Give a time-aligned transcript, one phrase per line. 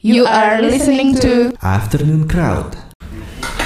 [0.00, 2.72] You are listening to Afternoon Crowd.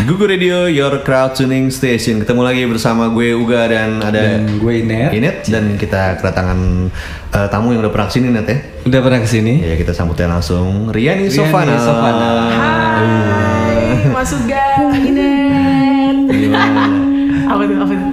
[0.04, 2.20] Gugu Radio, your crowd tuning station.
[2.20, 5.14] Ketemu lagi bersama gue Uga dan ada Dan gue Iner.
[5.14, 6.90] Inet dan kita kedatangan
[7.30, 8.58] eh, tamu yang udah pernah ke sini Net ya.
[8.82, 9.62] Udah pernah ke sini?
[9.62, 11.74] Ya kita sambutnya langsung Riani Riani Sofana.
[11.78, 12.30] Sofana.
[12.50, 16.16] Hai, masuk gak Inen?
[16.28, 16.84] Gimana?
[17.46, 18.10] apa tuh, apa tuh?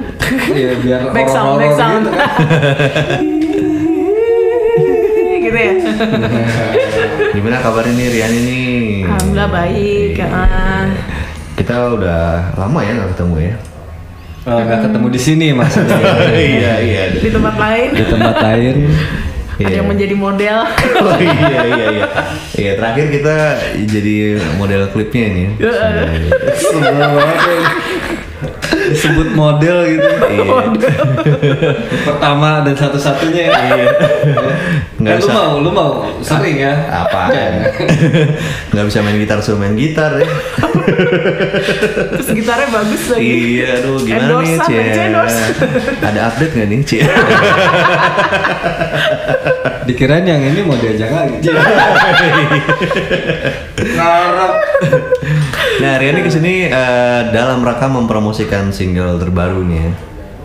[0.53, 2.03] Iya biar Back sound, back sound.
[2.05, 2.29] gitu kan.
[5.41, 5.73] gitu ya?
[7.31, 8.75] Gimana kabarnya nih Riani nih?
[9.07, 10.13] Alhamdulillah baik.
[10.21, 10.85] ah.
[11.55, 12.21] Kita udah
[12.57, 13.53] lama ya nggak ketemu ya.
[14.41, 15.97] Oh, nggak ketemu di sini maksudnya.
[16.57, 17.01] iya iya.
[17.13, 18.75] Di tempat lain, di tempat lain.
[19.61, 19.77] ada Iya.
[19.77, 20.57] yang menjadi model.
[21.05, 22.05] Oh iya iya iya.
[22.51, 23.35] Iya terakhir kita
[23.85, 24.15] jadi
[24.57, 25.43] model klipnya ini.
[25.61, 25.71] ya.
[26.57, 27.59] Sebel banget ya.
[28.91, 30.09] Disebut model gitu.
[30.09, 30.43] Iya.
[32.09, 33.53] Pertama dan satu-satunya ya.
[33.53, 33.85] Iya.
[35.01, 35.33] Nggak lu usah.
[35.33, 35.89] mau, lu mau
[36.21, 36.73] sering ya?
[36.89, 37.29] Apa?
[38.73, 40.29] Nggak bisa main gitar suruh main gitar ya.
[42.17, 43.25] Terus gitarnya bagus lagi.
[43.25, 44.83] Iya, aduh gimana nih Cie?
[46.01, 47.05] Ada update nggak nih Cie?
[49.85, 51.37] Dikirain yang ini mau diajak lagi.
[53.81, 54.53] Ngarep.
[55.81, 59.91] Nah hari ini ke sini eh, dalam rangka mempromosikan single terbaru nih ya.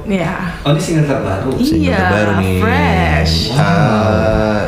[0.07, 0.33] Iya.
[0.65, 1.51] Oh ini single terbaru.
[1.61, 2.57] Single Iya, terbaru nih.
[2.63, 3.35] fresh.
[3.53, 4.63] Eh,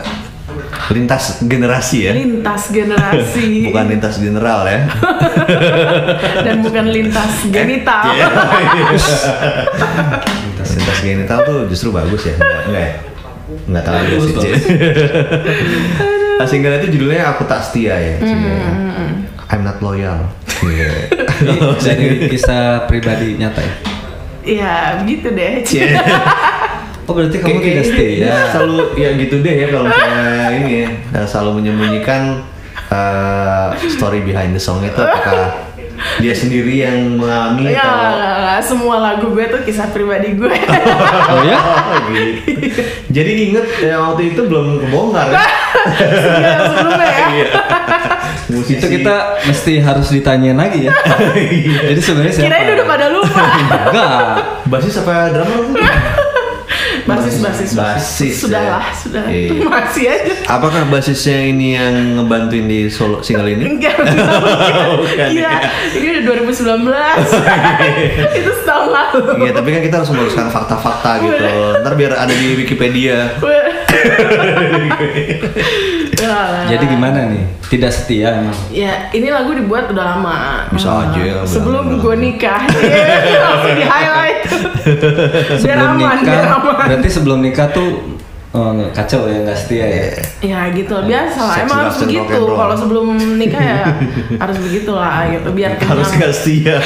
[0.89, 2.13] lintas generasi ya.
[2.13, 3.49] Lintas generasi.
[3.73, 4.81] Bukan lintas general ya.
[6.45, 8.13] Dan bukan lintas genital.
[8.13, 8.29] Iya.
[10.69, 12.35] lintas genital tuh justru bagus ya.
[12.37, 12.93] Enggak, enggak ya?
[13.69, 14.35] Enggak tahu aja sih.
[16.39, 18.15] Nah, single itu judulnya Aku Tak Setia ya.
[18.21, 18.37] Cie.
[19.49, 20.29] I'm not loyal.
[20.69, 20.93] Iya.
[21.87, 23.75] Dari kisah pribadi nyata ya?
[24.49, 25.53] Iya, begitu deh.
[25.65, 25.93] Cie.
[27.09, 28.09] Oh berarti kamu tidak setia?
[28.21, 30.89] dia Selalu ya gitu deh ya kalau saya ini ya
[31.25, 32.45] selalu menyembunyikan
[32.93, 35.68] eh, story behind the song itu apakah
[36.19, 40.51] dia sendiri yang mengalami Ya, atau semua lagu gue tuh kisah pribadi gue.
[41.29, 41.59] Oh ya?
[41.69, 42.81] Oh, gitu.
[43.13, 45.39] Jadi inget ya waktu itu belum kebongkar ya.
[45.39, 47.27] Iya, sebelumnya ya.
[47.29, 47.47] Iya.
[48.49, 50.93] Musisi Itu kita mesti harus ditanyain lagi ya.
[51.93, 52.47] Jadi sebenarnya siapa?
[52.49, 53.43] Kirain udah pada lupa.
[53.93, 54.37] Enggak.
[54.69, 56.25] basis apa drama?
[57.09, 58.93] Basis, basis, Basis, Sudahlah, ya.
[58.93, 59.25] sudah.
[59.33, 59.51] Iya.
[59.73, 60.33] Masih aja.
[60.45, 63.65] Apakah basisnya ini yang ngebantuin di solo single ini?
[63.65, 63.97] Enggak,
[65.01, 65.61] Bukan, Gila, ya.
[65.97, 66.69] ini udah 2019
[68.39, 71.45] Itu setahun lalu Iya, tapi kan kita harus meluruskan fakta-fakta gitu.
[71.81, 73.41] Ntar biar ada di Wikipedia.
[76.69, 77.45] Jadi gimana nih?
[77.69, 78.57] Tidak setia emang.
[78.69, 80.39] Ya, ini lagu dibuat udah lama.
[80.71, 82.65] Bisa Eh, aja ya, Sebelum gue nikah.
[82.79, 84.39] Iya, Langsung di highlight.
[85.63, 86.75] Biar Sebelum aman, nikah, biar aman.
[86.87, 87.91] berarti sebelum nikah tuh
[88.51, 90.07] oh, kacau ya nggak setia ya.
[90.41, 91.57] Ya gitu, biasa lah.
[91.61, 92.39] Emang harus begitu.
[92.49, 93.81] Kalau sebelum nikah ya
[94.37, 95.49] harus begitu lah gitu.
[95.53, 95.93] Biar kenyang.
[95.95, 96.77] Harus gak setia.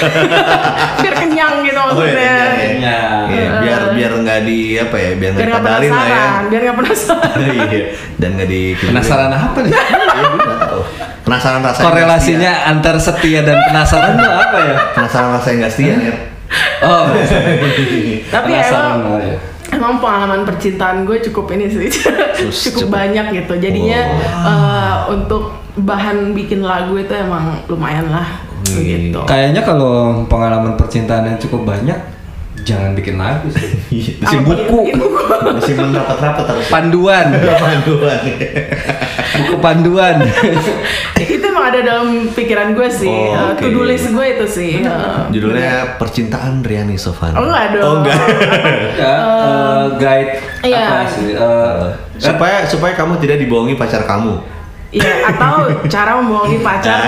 [1.03, 2.23] biar kenyang gitu Oh, iya, maksudnya.
[2.23, 2.57] iya, iya.
[2.57, 3.23] Kenyang.
[3.29, 6.15] Iya, biar biar nggak di apa ya, biar nggak nggak dipadarin lah ya.
[6.17, 7.37] penasaran, biar nggak penasaran.
[7.43, 7.83] Iya,
[8.17, 9.73] dan nggak di Penasaran apa nih?
[9.73, 9.85] Iya,
[10.33, 10.81] nggak tahu.
[11.23, 11.85] Penasaran rasanya.
[11.87, 14.77] Korelasinya antar setia dan penasaran tuh apa ya?
[14.93, 16.15] Penasaran rasanya nggak setia ya.
[16.83, 17.09] Oh,
[18.35, 19.37] Tapi emang ya.
[19.73, 22.89] Emang pengalaman percintaan gue cukup ini sih, cukup cukup.
[22.93, 23.55] banyak gitu.
[23.57, 29.25] Jadinya eh, untuk bahan bikin lagu itu emang lumayan lah, gitu.
[29.25, 31.97] Kayaknya kalau pengalaman percintaan yang cukup banyak,
[32.63, 33.71] jangan bikin lagu sih.
[34.21, 34.81] Bikin Apa, buku?
[35.55, 36.67] Disimpan rapat-rapat harus.
[36.75, 37.27] panduan,
[37.65, 38.21] Panduan.
[39.33, 40.17] buku panduan.
[41.17, 43.09] itu emang ada dalam pikiran gue sih.
[43.09, 43.59] Oh, Eh.
[43.59, 44.73] To-do list gue itu sih.
[44.81, 45.19] eh.
[45.31, 47.33] Judulnya Percintaan Riani Sofan.
[47.33, 47.83] Oh enggak dong.
[47.83, 48.21] Oh enggak.
[48.95, 50.85] ya, eh, guide Iya.
[50.85, 51.27] apa sih?
[51.31, 51.83] Eh,
[52.17, 54.39] supaya supaya kamu tidak dibohongi pacar kamu.
[54.93, 57.01] Iya, atau cara membohongi pacar.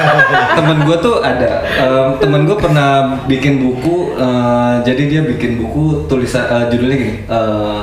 [0.58, 6.06] temen gue tuh ada em, temen gue pernah bikin buku eh, jadi dia bikin buku
[6.06, 7.80] tulisan eh, judulnya gini eh,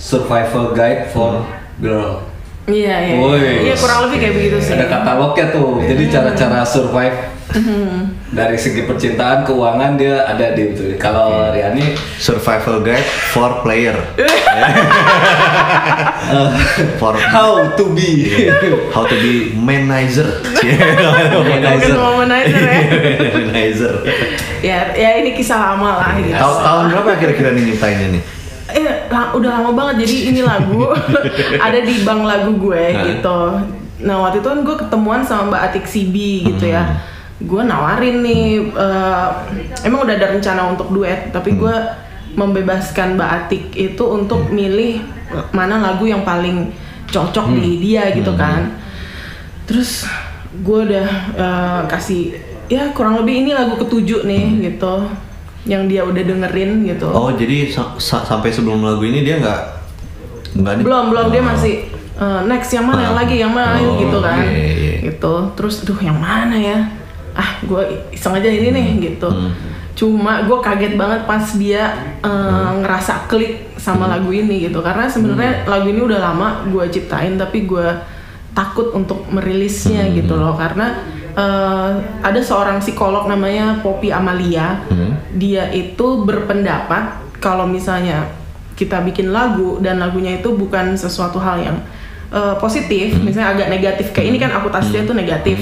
[0.00, 1.44] survival guide for
[1.78, 2.24] girl
[2.64, 3.14] Iya, iya.
[3.20, 3.68] Woi.
[3.68, 4.72] Iya, kurang lebih kayak begitu sih.
[4.72, 7.33] ada katalognya tuh jadi cara-cara survive
[8.34, 13.94] dari segi percintaan keuangan dia ada di itu kalau Riani Survival Guide for Player.
[16.98, 18.26] for how to be
[18.90, 20.42] how to be manager.
[20.58, 22.82] Mungkin womanizer ya.
[23.38, 23.92] manager.
[24.64, 26.34] ya, ya ini kisah lama lah gitu.
[26.34, 28.22] Tahun tahun berapa kira-kira nih nyiptainnya nih?
[28.74, 30.08] Eh, udah lama banget.
[30.08, 30.90] Jadi ini lagu
[31.66, 32.84] ada di bank lagu gue
[33.14, 33.38] gitu.
[34.02, 37.13] Nah waktu itu kan gue ketemuan sama Mbak Atik Sibi gitu ya.
[37.36, 39.28] Gue nawarin nih, eh,
[39.82, 41.74] emang udah ada rencana untuk duet, tapi gue
[42.32, 45.02] membebaskan Mbak Atik itu untuk milih
[45.50, 46.70] mana lagu yang paling
[47.06, 48.74] cocok di dia gitu kan.
[49.64, 50.04] terus
[50.56, 52.36] gue udah eh, kasih
[52.66, 55.08] ya kurang lebih ini lagu ketujuh nih gitu
[55.64, 59.60] yang dia udah dengerin gitu Oh jadi sa- sa- sampai sebelum lagu ini dia nggak
[60.54, 61.48] nggak belum belum dia Oh.
[61.48, 61.74] masih
[62.14, 63.18] eh, next yang mana yang Ah.
[63.18, 64.94] lagi yang mana Oh, gitu kan iya, iya.
[65.06, 66.78] gitu terus duh yang mana ya
[67.34, 69.28] ah gue iseng aja ini nih gitu.
[69.28, 69.52] Hmm.
[69.94, 72.82] cuma gue kaget banget pas dia Hmm.
[72.82, 74.82] ngerasa klik sama lagu ini gitu.
[74.82, 77.86] Karena sebenarnya lagu ini udah lama gue ciptain tapi gue
[78.54, 80.14] takut untuk merilisnya Hmm.
[80.18, 80.58] gitu loh.
[80.58, 80.98] Karena
[81.34, 81.90] eh,
[82.22, 84.82] ada seorang psikolog namanya Poppy Amalia.
[84.90, 85.14] Hmm.
[85.34, 88.30] dia itu berpendapat kalau misalnya
[88.74, 91.78] kita bikin lagu dan lagunya itu bukan sesuatu hal yang
[92.30, 95.58] uh, positif, misalnya agak negatif kayak ini kan aku tasnya tuh negatif,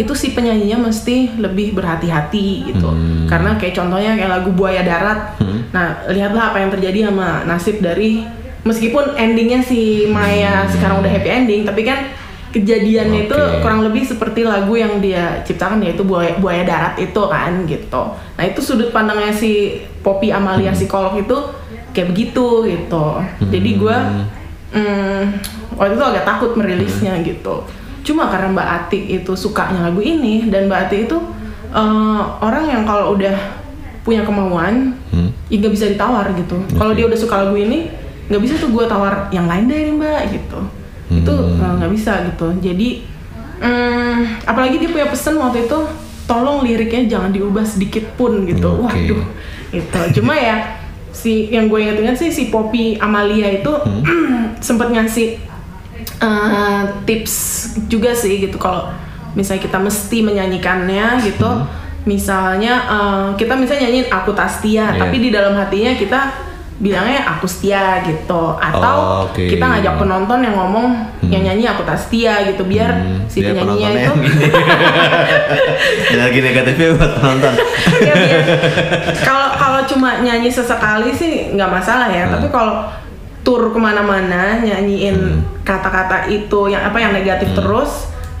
[0.00, 2.88] itu si penyanyinya mesti lebih berhati-hati gitu.
[3.28, 5.36] Karena kayak contohnya kayak lagu Buaya Darat.
[5.76, 8.24] Nah, lihatlah apa yang terjadi sama nasib dari
[8.64, 12.08] meskipun endingnya si Maya sekarang udah happy ending, tapi kan
[12.50, 13.62] kejadiannya itu Oke.
[13.62, 18.02] kurang lebih seperti lagu yang dia ciptakan yaitu buaya, buaya darat itu kan gitu.
[18.10, 21.36] Nah itu sudut pandangnya si Poppy Amalia psikolog itu
[21.94, 23.06] kayak begitu gitu.
[23.54, 23.96] Jadi gue
[24.74, 25.22] mm,
[25.78, 27.62] waktu itu agak takut merilisnya gitu.
[28.10, 31.18] Cuma karena Mbak Atik itu sukanya lagu ini dan Mbak Atik itu
[31.70, 33.38] eh, orang yang kalau udah
[34.02, 35.30] punya kemauan, Hmm.
[35.46, 36.58] ya nggak bisa ditawar gitu.
[36.74, 37.86] Kalau dia udah suka lagu ini,
[38.26, 40.60] nggak bisa tuh gue tawar yang lain deh nih Mbak gitu.
[41.22, 42.50] Itu eh, nggak bisa gitu.
[42.58, 42.88] Jadi
[43.62, 45.78] mm, apalagi dia punya pesan waktu itu,
[46.24, 48.86] tolong liriknya jangan diubah sedikit pun gitu.
[48.86, 48.98] Oke.
[48.98, 49.22] Waduh,
[49.70, 50.00] itu.
[50.18, 50.80] Cuma ya
[51.10, 53.70] si yang gue inget-inget sih si Poppy Amalia itu
[54.66, 55.38] sempet ngasih
[56.20, 57.34] eh, tips
[57.86, 58.92] juga sih gitu kalau
[59.30, 61.50] misalnya kita mesti menyanyikannya gitu
[62.02, 64.98] misalnya eh, kita misalnya nyanyiin aku Tastia Iya.
[64.98, 66.20] tapi di dalam hatinya kita
[66.76, 69.44] bilangnya aku setia gitu atau Oh, oke.
[69.44, 74.12] kita ngajak penonton yang ngomong yang nyanyi aku Tastia gitu biar Hmm, si penyanyinya itu
[76.10, 77.52] Energi negatifnya buat penonton.
[78.00, 78.48] Ya, biar-
[79.20, 82.32] kalau kalau cuma nyanyi sesekali sih nggak masalah ya Hmm.
[82.32, 82.88] tapi kalau
[83.40, 87.58] tur ke mana-mana nyanyiin kata-kata itu yang apa yang negatif Hmm.
[87.58, 87.90] terus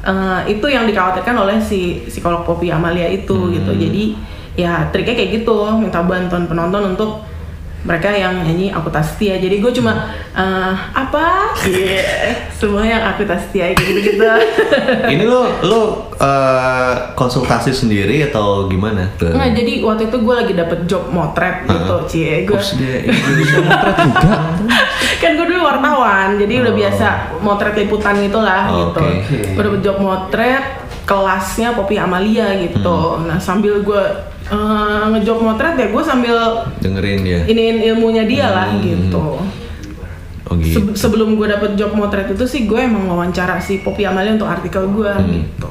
[0.00, 3.52] eh, itu yang dikhawatirkan oleh si psikolog Poppy Amalia itu Hmm.
[3.52, 4.04] gitu jadi
[4.56, 7.22] ya triknya kayak gitu minta bantuan penonton untuk
[7.82, 9.92] mereka yang nyanyi aku tak setia jadi gue cuma
[10.30, 12.04] eh, apa Iya,
[12.50, 13.24] semua yang aku
[13.66, 14.24] kayak gitu gitu
[15.12, 15.80] Ini lo lo
[16.14, 19.08] eh, konsultasi sendiri atau gimana?
[19.14, 22.56] Ke- Nah, jadi waktu itu gue lagi dapet job motret gitu, cie gue.
[23.62, 24.32] Motret juga.
[25.16, 26.78] kan gue dulu wartawan, jadi udah Oh.
[26.78, 27.06] biasa
[27.38, 29.00] motret liputan gitulah gitu.
[29.00, 29.38] Oke.
[29.50, 30.64] Gue dapet job motret,
[31.02, 32.90] kelasnya Poppy Amalia gitu.
[33.16, 33.26] Hmm.
[33.26, 34.02] Nah sambil gue
[34.46, 36.36] eh, ngejob motret ya gue sambil
[36.78, 37.40] Dengerin dia.
[37.44, 38.80] iniin ilmunya dia lah Hmm.
[38.80, 39.24] gitu.
[40.42, 40.90] Oh gitu.
[40.90, 44.48] Se- sebelum gue dapet job motret itu sih gue emang wawancara si Poppy Amalia untuk
[44.48, 45.70] artikel gue gitu.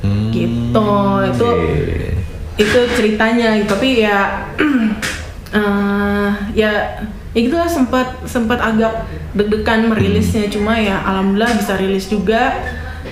[0.00, 0.28] Hmm.
[0.28, 0.88] Gitu,
[1.26, 2.10] itu Iya.
[2.58, 4.46] itu ceritanya tapi ya
[5.50, 6.70] eh, ya
[7.28, 12.56] ya gitu lah sempat sempat agak deg-degan merilisnya cuma ya alhamdulillah bisa rilis juga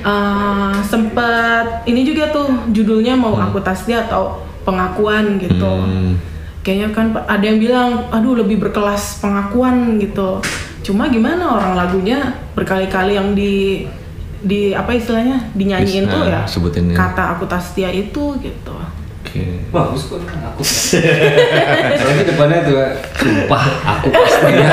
[0.06, 6.14] Eh, sempat ini juga tuh judulnya mau aku tasdia atau pengakuan gitu Hmm.
[6.62, 10.38] kayaknya kan ada yang bilang aduh lebih berkelas pengakuan gitu
[10.82, 12.18] cuma gimana orang lagunya
[12.54, 13.82] berkali-kali yang di
[14.38, 16.96] di apa istilahnya dinyanyiin Bis- tuh nah, ya sebutin ya.
[16.96, 18.74] kata aku tasdia itu gitu
[19.36, 19.68] Oke.
[19.68, 20.62] Bagus kok aku.
[21.98, 22.76] Soalnya depannya tuh
[23.14, 24.72] sumpah aku pasti ya.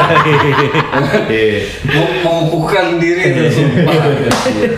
[1.91, 3.93] Mau mengukuhkan diri tuh sumpah.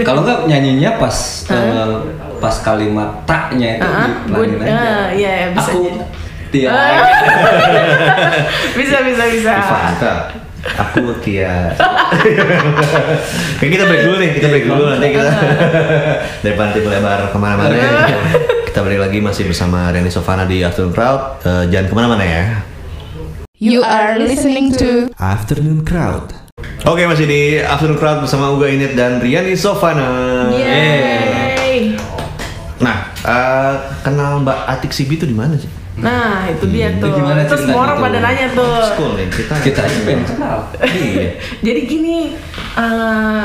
[0.01, 1.13] Kalau nggak nyanyinya pas
[1.47, 1.93] eh,
[2.35, 4.73] pas kalimat taknya itu Ah, dipelangin gua- aja.
[4.73, 6.01] ah, iya, iya, bisa Aku jadi.
[6.45, 6.69] Tia.
[6.69, 7.03] Ah.
[8.79, 10.13] bisa bisa bisa Ivanta.
[10.65, 11.69] Aku Tia.
[13.55, 15.29] Kayak kita break dulu nih, kita break dulu nanti kita
[16.41, 17.75] daripada nanti melebar ke mana-mana.
[18.75, 21.47] Kita break lagi masih bersama Reni Sofana di Afternoon Crowd.
[21.47, 22.43] Eh, jangan ke mana-mana ya.
[23.55, 26.35] You are listening to Afternoon Crowd.
[26.83, 30.51] Oke masih di Afternoon Crowd bersama Uga Init dan Riani Sofana.
[30.51, 31.95] Yeay.
[32.83, 35.71] Nah, eh, kenal Mbak Atik Sibi itu di mana sih?
[35.95, 37.15] Nah itu dia Itu tuh.
[37.15, 38.75] gimana Terus semua orang pada nanya tuh.
[38.91, 39.53] School nih kita.
[39.61, 40.57] Kita aja pengen kenal.
[40.83, 41.27] Iya.
[41.61, 42.17] Jadi gini,
[42.75, 43.43] eh,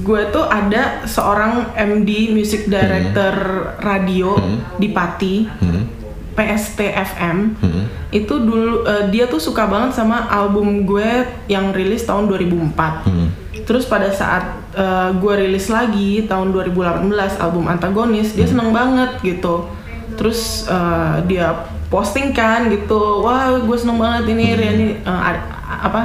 [0.00, 3.34] gue tuh ada seorang MD Music Director
[3.80, 4.38] Radio
[4.76, 5.84] di Pati, Hmm.
[6.30, 7.36] PST FM.
[7.58, 7.84] Hmm.
[8.08, 11.10] Itu dulu eh, dia tuh suka banget sama album gue
[11.46, 13.02] yang rilis tahun 2004.
[13.04, 13.28] Hmm.
[13.60, 19.66] Terus pada saat eh, gue rilis lagi tahun 2018 album Antagonis, dia seneng banget gitu.
[20.14, 25.46] Terus eh, dia posting kan gitu, wah gue seneng banget ini Riani eh, ad-
[25.82, 26.02] apa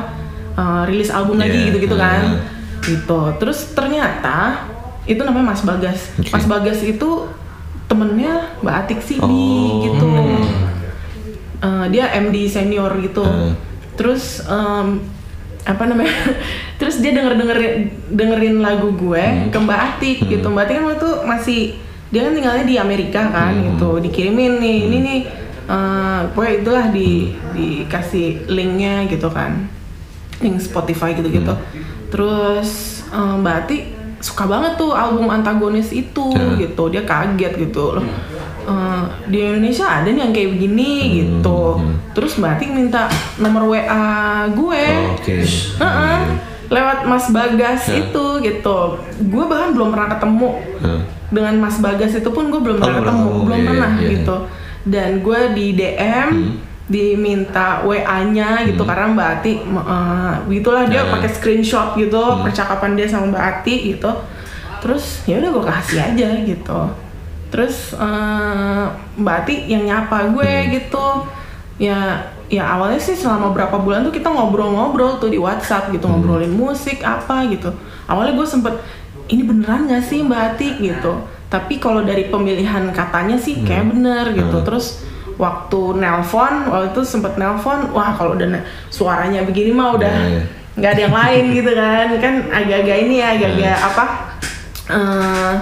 [0.52, 2.42] eh, rilis album lagi Yeah, gitu-gitu kan, uh.
[2.82, 3.20] gitu.
[3.38, 4.66] Terus ternyata
[5.06, 6.30] itu namanya Mas Bagas Oke.
[6.30, 7.30] Mas Bagas itu
[7.86, 9.86] temennya Mbak Atik Sibi Oh.
[9.86, 10.10] gitu
[11.58, 13.58] Eh, dia MD senior gitu Hmm.
[13.96, 15.00] terus em,
[15.64, 16.12] apa namanya
[16.78, 17.74] terus dia denger dengerin
[18.08, 19.50] dengerin lagu gue Hmm.
[19.50, 21.60] ke Mbak Atik gitu Mbak Atik kan waktu itu masih
[22.08, 23.66] dia kan tinggalnya di Amerika kan Hmm.
[23.72, 25.20] gitu dikirimin nih ini nih
[25.66, 27.10] eh pokoknya itulah di
[27.52, 29.66] dikasih linknya gitu kan
[30.38, 31.84] link Spotify gitu gitu Hmm.
[32.10, 32.70] terus
[33.08, 33.70] eh, Mbak
[34.18, 36.56] suka banget tuh album antagonis itu Hmm.
[36.56, 38.06] gitu dia kaget gitu loh
[38.64, 41.78] Eh, di Indonesia ada nih yang kayak begini gitu
[42.12, 43.06] terus Mbak minta
[43.36, 44.10] nomor WA
[44.50, 45.46] gue Oh, Oke.
[45.76, 46.18] Heeh.
[46.66, 48.02] lewat Mas Bagas Ya.
[48.02, 48.78] itu gitu
[49.20, 51.02] gue bahkan belum pernah ketemu Heeh.
[51.30, 53.46] dengan Mas Bagas itu pun gue belum Oh, pernah belum ketemu ketemu.
[53.46, 54.10] belum Iya, pernah iya.
[54.12, 54.36] gitu
[54.86, 56.56] dan gue di DM Hmm.
[56.86, 61.10] diminta WA-nya gitu karena Mbak Ati uh, gitulah dia Ya.
[61.10, 62.46] pakai screenshot gitu Hmm.
[62.46, 64.12] percakapan dia sama Mbak Ati gitu
[64.80, 66.80] terus ya udah gue kasih aja gitu
[67.50, 68.86] terus uh,
[69.18, 70.70] Mbak Ati yang nyapa gue Hmm.
[70.72, 71.06] gitu
[71.78, 76.22] ya ya awalnya sih selama berapa bulan tuh kita ngobrol-ngobrol tuh di WhatsApp gitu Hmm.
[76.22, 77.74] ngobrolin musik apa gitu
[78.06, 78.78] awalnya gue sempet
[79.26, 81.18] ini beneran gak sih Mbak Ati gitu
[81.56, 84.66] tapi kalau dari pemilihan katanya sih kayak bener gitu Hmm.
[84.66, 88.60] terus waktu nelpon waktu itu sempet nelpon wah kalau udah
[88.90, 90.44] suaranya begini mah udah Iya, iya.
[90.76, 93.88] nggak ada yang lain gitu kan kan agak-agak ini ya agak-agak Hmm.
[93.88, 94.04] apa
[94.88, 95.54] eh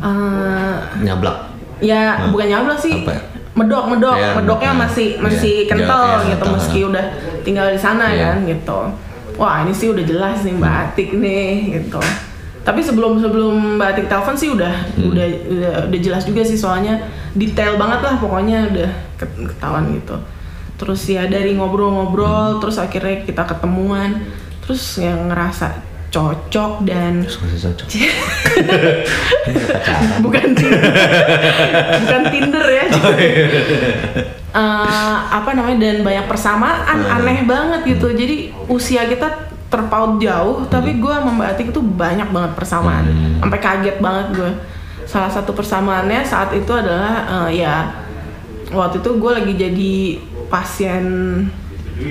[0.00, 1.36] eh, Nyablak.
[1.78, 2.30] ya Hmm.
[2.30, 3.22] bukan nyablak sih Apa ya?
[3.54, 4.82] medok medok Iya, medoknya medok.
[4.84, 5.20] masih Iya.
[5.20, 6.54] masih Iya, kental iya, gitu kental.
[6.54, 7.04] meski udah
[7.42, 8.24] tinggal di sana Iya.
[8.24, 8.80] kan gitu
[9.34, 12.00] wah ini sih udah jelas nih mbak Atik nih gitu
[12.60, 15.10] tapi sebelum sebelum mbak Atik telepon sih udah Hmm.
[15.10, 16.98] udah, udah udah jelas juga sih soalnya
[17.32, 20.14] detail banget lah pokoknya udah ket- ketahuan gitu
[20.74, 24.24] terus ya dari ngobrol-ngobrol terus akhirnya kita ketemuan
[24.60, 27.84] terus yang ngerasa cocok dan cocok.
[30.20, 30.82] bukan Tinder
[31.98, 33.44] bukan Tinder ya Oh, iya.
[34.48, 37.14] Eh, apa namanya dan banyak persamaan Hmm.
[37.20, 39.28] aneh banget gitu jadi usia kita
[39.68, 43.36] terpaut jauh tapi gue sama Mbak Atik itu banyak banget persamaan Hmm.
[43.40, 44.50] sampai kaget banget gue
[45.04, 47.14] salah satu persamaannya saat itu adalah
[47.46, 47.92] eh, ya
[48.68, 49.94] waktu itu gue lagi jadi
[50.46, 51.04] pasien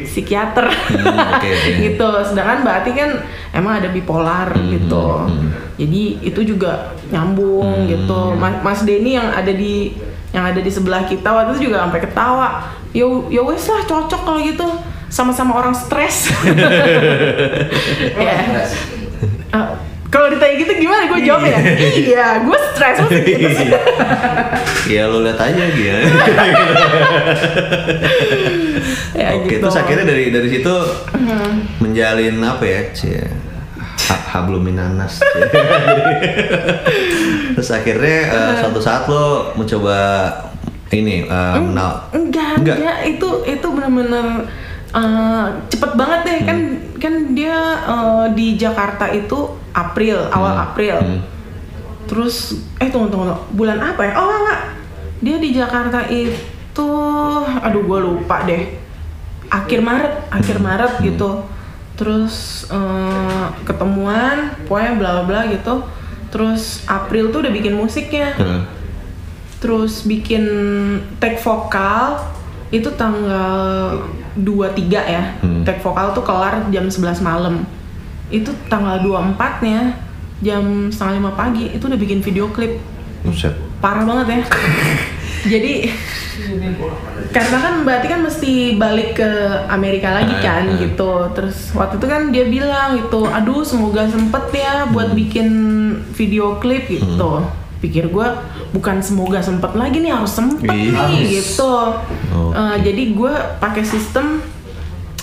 [0.03, 1.49] psikiater Hmm, oke.
[1.83, 3.09] gitu sedangkan Mbak Ati kan
[3.51, 5.49] emang ada bipolar Hmm, gitu hmm.
[5.77, 7.87] jadi itu juga nyambung Hmm.
[7.87, 9.95] gitu Mas, Mas Denny yang ada di
[10.29, 12.47] yang ada di sebelah kita waktu itu juga sampai ketawa
[12.91, 14.67] yo yo wes lah cocok kalau gitu
[15.07, 16.27] sama-sama orang stres
[18.17, 18.37] ya
[19.47, 19.67] Eh,
[20.07, 21.59] kalau ditanya gitu gimana gue jawab ya
[21.93, 23.69] iya gue stres Masa gitu sih?
[24.87, 25.87] Ya lo lihat aja gitu.
[29.19, 29.63] ya Oke, gitu.
[29.63, 30.75] terus akhirnya dari dari situ
[31.79, 32.81] menjalin apa ya?
[32.91, 33.23] Cie.
[34.07, 34.47] Ha-
[37.55, 39.99] terus akhirnya eh, suatu saat lo mencoba
[40.89, 42.07] ini eh, menal.
[42.15, 42.77] enggak, Enggak.
[42.79, 44.47] enggak, itu itu benar-benar
[44.89, 46.75] eh, cepet banget deh kan Hmm.
[46.97, 49.37] kan dia eh, di Jakarta itu
[49.71, 50.65] April awal Hmm.
[50.65, 51.21] April Hmm.
[52.05, 52.35] terus
[52.77, 54.61] eh tunggu tunggu bulan apa ya oh enggak,
[55.19, 56.89] dia di Jakarta itu
[57.57, 58.63] aduh gue lupa deh
[59.47, 61.03] akhir Maret akhir Maret Hmm.
[61.05, 61.29] gitu
[61.93, 62.35] terus
[62.69, 65.83] eh, ketemuan pokoknya bla bla gitu
[66.27, 68.61] terus April tuh udah bikin musiknya Hmm.
[69.57, 70.45] terus bikin
[71.17, 72.21] tag vokal
[72.69, 74.05] itu tanggal
[74.37, 75.61] 23 ya Hmm.
[75.61, 77.65] tag vokal tuh kelar jam 11 malam
[78.27, 79.95] itu tanggal 24 nya
[80.37, 82.77] jam setengah lima pagi itu udah bikin video klip
[83.21, 83.51] Buset.
[83.77, 84.41] parah banget ya
[85.51, 85.89] jadi
[87.27, 89.29] karena kan berarti kan mesti balik ke
[89.67, 90.77] Amerika lagi Ah, kan ah.
[90.77, 95.17] gitu terus waktu itu kan dia bilang gitu aduh semoga sempet ya buat Hmm.
[95.17, 95.47] bikin
[96.13, 97.41] video klip gitu
[97.77, 98.27] pikir gue
[98.71, 101.07] bukan semoga sempet lagi nih harus sempet Iya.
[101.07, 101.73] nih gitu
[102.31, 102.53] Oke.
[102.53, 104.41] Eh, jadi gue pakai sistem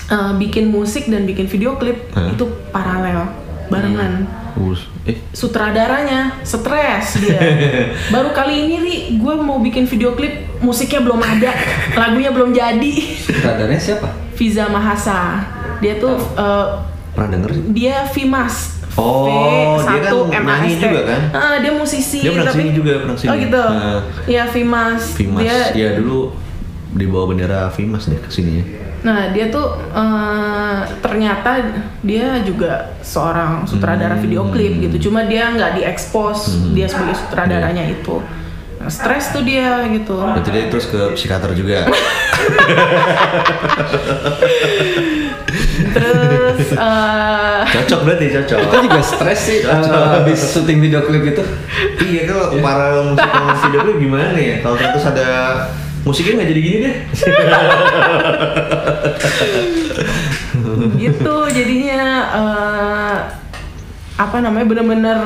[0.07, 2.29] eh, bikin musik dan bikin video klip Hah?
[2.29, 3.27] itu paralel
[3.67, 4.87] barengan Bus.
[5.03, 7.41] Eh, sutradaranya stres dia
[8.15, 10.31] baru kali ini ri gue mau bikin video klip
[10.61, 11.51] musiknya belum ada
[11.99, 14.09] lagunya belum jadi Sutradaranya siapa?
[14.33, 15.43] Viza Mahasa
[15.77, 16.67] dia tuh eh,
[17.11, 17.51] pernah denger?
[17.69, 20.81] dia Vimas Oh, dia kan V1 MAST.
[20.81, 21.21] juga kan?
[21.33, 23.27] Ah, dia musisi Dia pernah tapi sini juga, pernah sini.
[23.27, 24.01] oh gitu Nah.
[24.25, 25.43] ya Vimas Vimas.
[25.43, 26.31] dia Ya dulu
[26.91, 28.63] di bawah bendera Vimas deh ke sininya.
[29.03, 31.61] Nah dia tuh eh, ternyata
[32.01, 34.23] dia juga seorang sutradara Hmm.
[34.23, 34.97] video klip gitu.
[35.05, 36.73] Cuma dia nggak diekspos Hmm.
[36.73, 38.21] dia sebagai sutradaranya itu.
[38.85, 41.85] stres tuh dia gitu Berarti dia terus ke psikiater juga.
[45.95, 48.59] terus eh, Cocok berarti cocok.
[48.61, 51.43] Itu juga stres sih uh, habis syuting video klip itu.
[52.05, 53.27] Iya kalau para musik
[53.67, 54.57] video klip gimana ya?
[54.63, 55.29] Kalau terus ada
[56.05, 56.97] musiknya nggak jadi gini deh.
[61.01, 62.03] gitu jadinya
[62.37, 63.17] eh,
[64.15, 65.19] apa namanya bener-bener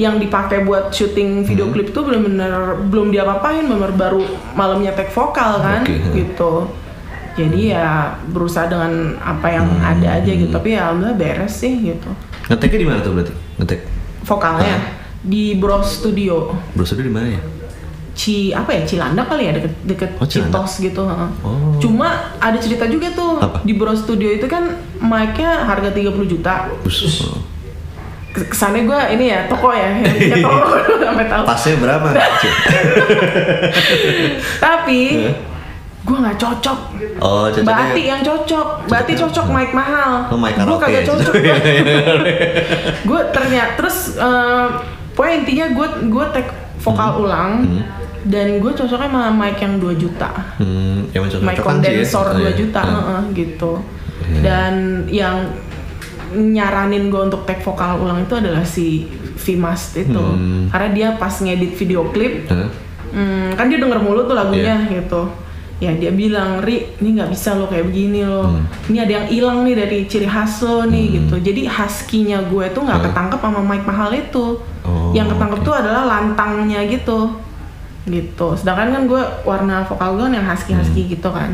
[0.00, 1.76] yang dipakai buat syuting video Hmm.
[1.76, 4.24] klip tuh bener-bener belum diapa-apain bener baru
[4.56, 6.16] malamnya take vokal kan hmm.
[6.16, 6.72] gitu
[7.32, 7.86] jadi ya
[8.26, 9.82] berusaha dengan apa yang Hmm.
[9.88, 12.10] ada aja gitu tapi ya alhamdulillah beres sih gitu
[12.46, 13.32] Ngeteknya di mana tuh berarti?
[13.56, 13.80] Ngetek.
[14.22, 14.82] vokalnya Ah.
[15.20, 17.42] di Bros Studio Bro Studio di mana ya?
[18.10, 20.66] Ci apa ya Cilandak kali ya deket deket Oh, Cilandak.
[20.66, 21.02] Citos gitu.
[21.06, 21.72] Oh.
[21.78, 23.62] Cuma ada cerita juga tuh Apa?
[23.62, 24.66] di Bro Studio itu kan
[24.98, 26.68] mic-nya harga 30 juta.
[26.80, 27.00] Bus.
[27.00, 27.32] Kes-
[28.46, 30.74] Kesannya gue ini ya toko ya, yang toko
[31.08, 31.42] sampai tahu.
[31.44, 32.06] Pasnya berapa?
[34.60, 35.00] Tapi
[36.00, 36.78] gue nggak cocok.
[37.18, 37.64] Oh, cocoknya.
[37.66, 40.12] Mbak Ati yang cocok, Mbak Ati cocok mic mahal.
[40.28, 41.06] Oh, mic gue kagak ya?
[41.06, 41.34] cocok.
[43.08, 44.66] gue ternyata terus eh,
[45.12, 47.52] pokoknya intinya gue gue take vokal ulang
[48.22, 50.30] dan gue cocoknya sama mic yang 2 juta.
[50.56, 52.94] Hmm, yang cocok mic kondensor 2 juta Hmm.
[52.94, 53.72] heeh, gitu
[54.20, 54.40] Iya.
[54.42, 54.74] dan
[55.06, 55.36] yang
[56.30, 60.68] nyaranin gue untuk take vokal ulang itu adalah si Vimas itu Hmm.
[60.68, 62.68] karena dia pas ngedit video klip Hah?
[63.10, 65.00] hmm, kan dia denger mulu tuh lagunya Iya.
[65.00, 65.24] gitu
[65.80, 68.68] ya dia bilang Ri ini nggak bisa lo kayak begini lo Hmm.
[68.86, 72.84] ini ada yang hilang nih dari ciri khas lo nih gitu jadi husky-nya gue tuh
[72.84, 73.06] nggak Hmm.
[73.08, 75.66] ketangkep sama mic mahal itu Oh, yang ketangkep oke.
[75.66, 77.32] tuh adalah lantangnya gitu
[78.02, 81.10] gitu sedangkan kan gue warna vokal gue yang husky husky Hmm.
[81.10, 81.50] gitu kan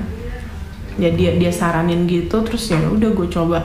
[0.97, 3.63] ya dia dia saranin gitu terus ya udah gue coba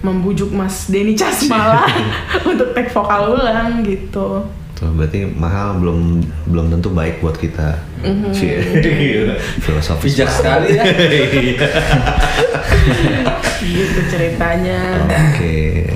[0.00, 1.86] membujuk Mas Denny Casmala
[2.48, 4.42] untuk take vokal ulang gitu
[4.82, 6.18] Tuh, berarti mahal belum
[6.50, 7.78] belum tentu baik buat kita.
[8.02, 8.34] Mhm.
[8.34, 8.58] Cie.
[9.62, 10.10] Filosofis.
[10.10, 10.82] Bijak sekali ya.
[10.82, 11.68] Iya.
[13.62, 15.86] gitu ceritanya Oke.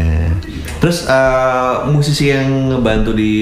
[0.78, 3.34] Terus eh, musisi yang ngebantu di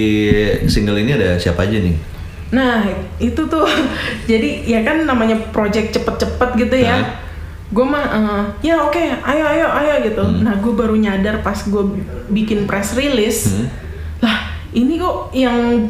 [0.64, 1.92] single ini ada siapa aja nih?
[2.56, 2.88] Nah
[3.20, 3.68] itu tuh
[4.30, 7.04] jadi ya kan namanya project cepet-cepet gitu ya.
[7.04, 7.20] Hah?
[7.68, 10.24] Gue mah eh, ya oke ayo ayo ayo gitu.
[10.40, 11.84] Nah gue baru nyadar pas gue
[12.32, 13.68] bikin press release Hmm.
[14.74, 15.88] Ini kok yang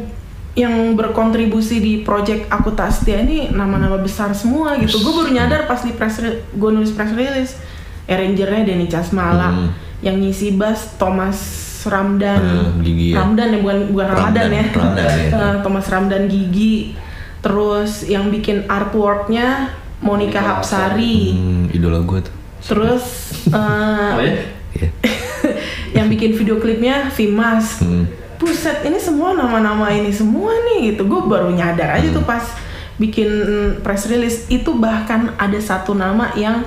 [0.55, 5.01] yang berkontribusi di project aku Tastia ini nama-nama besar semua gitu.
[5.01, 7.59] Gue baru nyadar pas di press gue nulis press release
[8.05, 9.69] arrangernya Denny Casmala, Hmm.
[9.99, 11.35] yang ngisi bass Thomas
[11.83, 13.19] Ramdan, Hmm, Gigi ya.
[13.19, 15.27] Ramdan ya bukan bukan Ramadan Ramdan, ya, Ramdan, ya.
[15.37, 16.75] Eh, Thomas Ramdan Gigi,
[17.41, 22.33] terus yang bikin artworknya Monica Hapsari, Hmm, idola gue tuh.
[22.63, 23.03] terus
[23.53, 24.33] Oh ya?
[24.71, 24.89] Iya.
[25.97, 27.81] yang bikin video klipnya Vimas.
[27.81, 28.05] Hmm.
[28.45, 31.09] Buset, ini semua nama-nama ini semua nih gitu.
[31.09, 32.45] Gue baru nyadar aja tuh pas
[33.01, 33.27] bikin
[33.81, 36.61] press release itu bahkan ada satu nama yang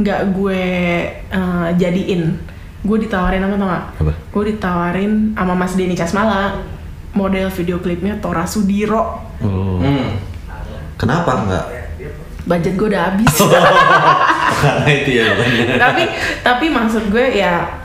[0.00, 0.64] nggak gue
[1.12, 2.40] eh, jadiin.
[2.80, 3.84] Gue ditawarin apa tau gak?
[4.00, 4.12] Apa?
[4.32, 6.64] Gue ditawarin sama Mas Denny Casmala
[7.12, 9.20] model video klipnya Tora Sudiro.
[9.44, 9.76] Oh.
[9.76, 10.16] Hmm.
[10.96, 11.64] Kenapa enggak?
[12.48, 13.28] Budget gue udah habis.
[14.64, 15.28] Karena itu ya
[15.80, 16.02] tapi
[16.44, 17.80] tapi maksud gue ya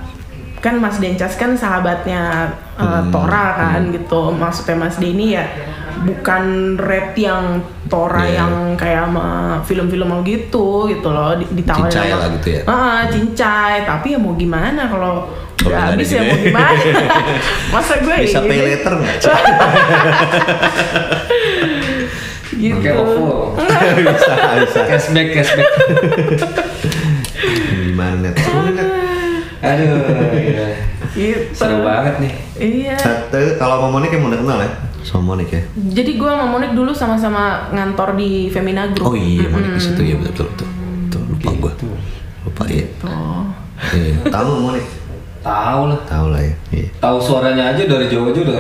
[0.60, 5.46] kan Mas Dencas kan sahabatnya uh, Hmm, Tora kan gitu maksudnya Mas Denny ya
[5.98, 6.44] bukan
[6.76, 8.36] rap yang Tora Iya.
[8.38, 9.28] yang kayak sama
[9.62, 12.62] film-film mau gitu gitu loh di- ditawarin Cincai lah gitu ya?
[12.66, 16.44] Ah, cincai tapi ya mau gimana kalau udah habis ya gitu mau ya.
[16.46, 16.80] gimana
[17.74, 19.18] masa gue Bisa ini- pay later nggak?
[22.56, 23.52] Gitu Oke, OVO.
[24.00, 24.80] bisa, bisa.
[24.86, 25.68] Cashback, cashback.
[27.84, 28.32] Gimana.
[29.60, 29.92] Aduh,
[30.32, 30.68] gila.
[31.16, 32.34] Gitu seru banget nih.
[32.58, 34.70] iya Tapi kalau sama Monik yang udah kenal ya?
[35.02, 35.62] Sama Monik ya?
[35.74, 40.02] jadi gue sama Monik dulu sama-sama ngantor di Femina Group Oh iya, Monik di situ
[40.04, 40.68] ya betul betul.
[41.08, 41.72] Tuh, lupa gua.
[42.44, 42.86] Lupa ya.
[42.98, 43.44] Tuh.
[43.92, 44.16] Iya.
[44.28, 44.86] Tahu Monik?
[45.40, 46.00] Tahu lah.
[46.06, 46.54] Tahu lah ya.
[46.70, 46.88] Iya.
[46.98, 48.58] Tahu suaranya aja dari jauh aja udah.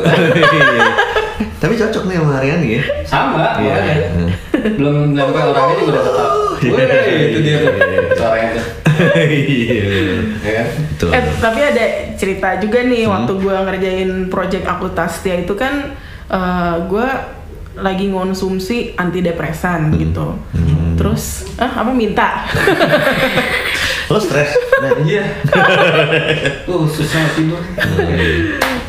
[1.58, 2.82] Tapi cocok nih sama Haryani ya.
[3.04, 3.74] Sama, Iya.
[3.74, 3.96] makanya.
[4.08, 4.30] Hmm.
[4.78, 6.30] Belum nyampe orangnya juga udah tetap.
[6.62, 6.88] Wih,
[7.26, 7.74] itu dia tuh
[8.15, 8.65] suaranya tuh.
[9.25, 9.84] Iya.
[10.39, 10.67] Ya kan?
[10.89, 11.10] Betul.
[11.12, 13.13] Eh, tapi ada cerita juga nih Hmm.
[13.13, 15.93] waktu gue ngerjain project aku Tastia itu kan
[16.25, 17.08] eh, gue
[17.75, 19.97] lagi ngonsumsi antidepresan Hmm.
[19.97, 20.27] gitu.
[20.95, 22.47] Terus ah apa minta?
[24.08, 24.55] Lo stres?
[25.01, 25.25] Iya.
[26.65, 27.60] Tuh susah tidur.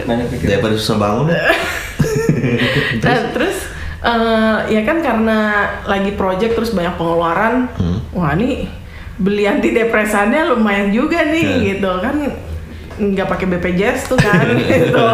[0.04, 0.46] Banyak pikir.
[0.48, 1.42] Daripada susah bangun ya.
[2.96, 3.58] Nah, terus
[3.98, 5.38] eh, ya kan karena
[5.84, 7.66] lagi project terus banyak pengeluaran.
[7.74, 7.98] Hmm.
[8.12, 8.70] Wah, nih
[9.16, 11.62] beli antidepresannya lumayan juga nih Hmm.
[11.66, 11.90] gitu.
[11.98, 12.16] Kan
[12.96, 15.06] nggak pakai BPJS tuh kan gitu.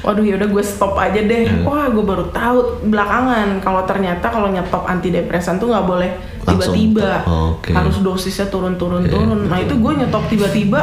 [0.00, 1.44] Waduh ya udah gue stop aja deh.
[1.44, 1.62] Hmm.
[1.62, 6.10] wah gue baru tahu belakangan kalau ternyata kalau nyetop antidepresan tuh nggak boleh
[6.42, 7.24] tiba-tiba.
[7.24, 7.72] Oke.
[7.72, 10.80] harus dosisnya turun-turun Oke, turun nah itu gue nyetop tiba-tiba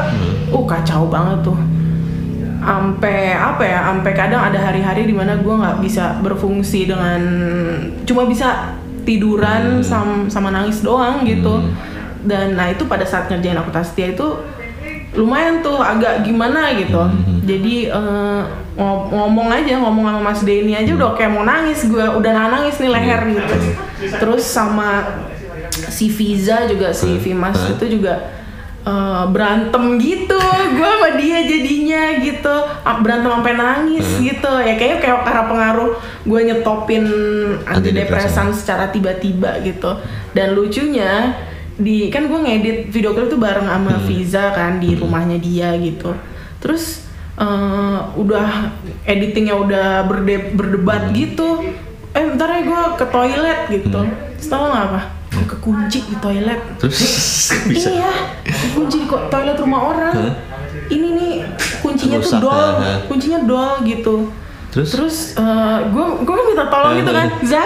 [0.50, 1.56] oh kacau banget tuh.
[2.60, 7.20] Sampai apa ya sampai kadang ada hari-hari di mana gue nggak bisa berfungsi dengan
[8.02, 8.72] cuma bisa
[9.04, 11.60] tiduran sam- sama nangis doang gitu
[12.24, 14.28] dan nah itu pada saat ngerjain akuntansi itu
[15.14, 16.98] lumayan tuh agak gimana gitu.
[17.46, 18.42] Jadi eh,
[18.74, 22.82] ngo- ngomong aja ngomong sama Mas Denny aja udah kayak mau nangis gue udah nangis
[22.82, 23.56] nih leher gitu.
[24.18, 25.06] Terus sama
[25.70, 28.26] si Viza juga si Vimas itu juga
[28.82, 30.40] eh, berantem gitu.
[30.74, 32.56] Gue sama dia jadinya gitu.
[33.06, 34.54] Berantem sampai nangis gitu.
[34.66, 35.92] Ya kayaknya kayak karena pengaruh
[36.26, 37.06] gue nyetopin
[37.70, 39.94] antidepresan secara tiba-tiba gitu.
[40.34, 41.38] Dan lucunya
[41.74, 46.14] di kan gue ngedit video klip tuh bareng sama Viza kan di rumahnya dia gitu.
[46.58, 47.06] Terus
[47.36, 48.70] eh, udah
[49.04, 51.66] editingnya udah berde- berdebat gitu.
[52.14, 54.02] Eh bentar ya gue ke toilet gitu.
[54.44, 55.02] Tau gak apa?
[55.34, 56.62] Gue kekunci di toilet.
[56.78, 57.02] Terus?
[57.70, 57.90] Bisa.
[57.90, 58.12] Iya,
[58.72, 60.14] kunci di ko- toilet rumah orang.
[60.84, 61.34] Ini nih
[61.80, 62.94] kuncinya Rusak, tuh dol, ha, ha.
[63.08, 64.30] kuncinya dol gitu.
[64.74, 64.90] Terus?
[64.98, 65.18] Terus
[65.94, 67.62] gue gue minta tolong gitu kan, Za,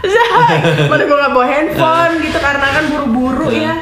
[0.00, 0.24] Za,
[0.90, 3.74] mana gue nggak bawa handphone gitu karena kan buru-buru ya,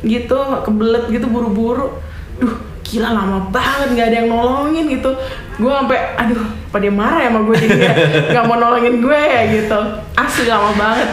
[0.00, 2.00] gitu kebelet gitu buru-buru.
[2.40, 5.12] Duh, gila lama banget nggak ada yang nolongin gitu.
[5.54, 7.76] Gue sampai, aduh, pada marah ya sama gue jadi
[8.32, 9.80] nggak mau nolongin gue ya gitu.
[10.16, 11.08] Asli lama banget.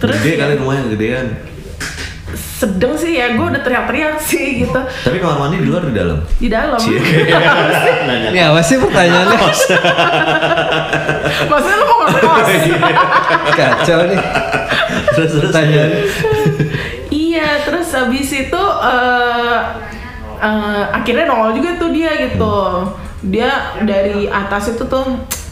[0.00, 1.26] Terus Gede ya, kali rumahnya gedean.
[2.36, 6.18] Sedang sih ya, gue udah teriak-teriak sih gitu Tapi kamar mandi di luar di dalam.
[6.36, 6.78] di dalam.
[6.78, 7.00] Cie.
[8.30, 9.36] Ini apa sih pertanyaannya?
[11.50, 12.48] Maksudnya lu mau ngekos?
[13.58, 14.20] Kacau nih.
[15.16, 15.50] Terus terus.
[15.50, 15.90] Pertanyaan.
[17.10, 19.58] iya, terus habis itu eh
[20.40, 22.56] eh, akhirnya nongol juga tuh dia gitu.
[23.20, 25.04] Dia dari atas itu tuh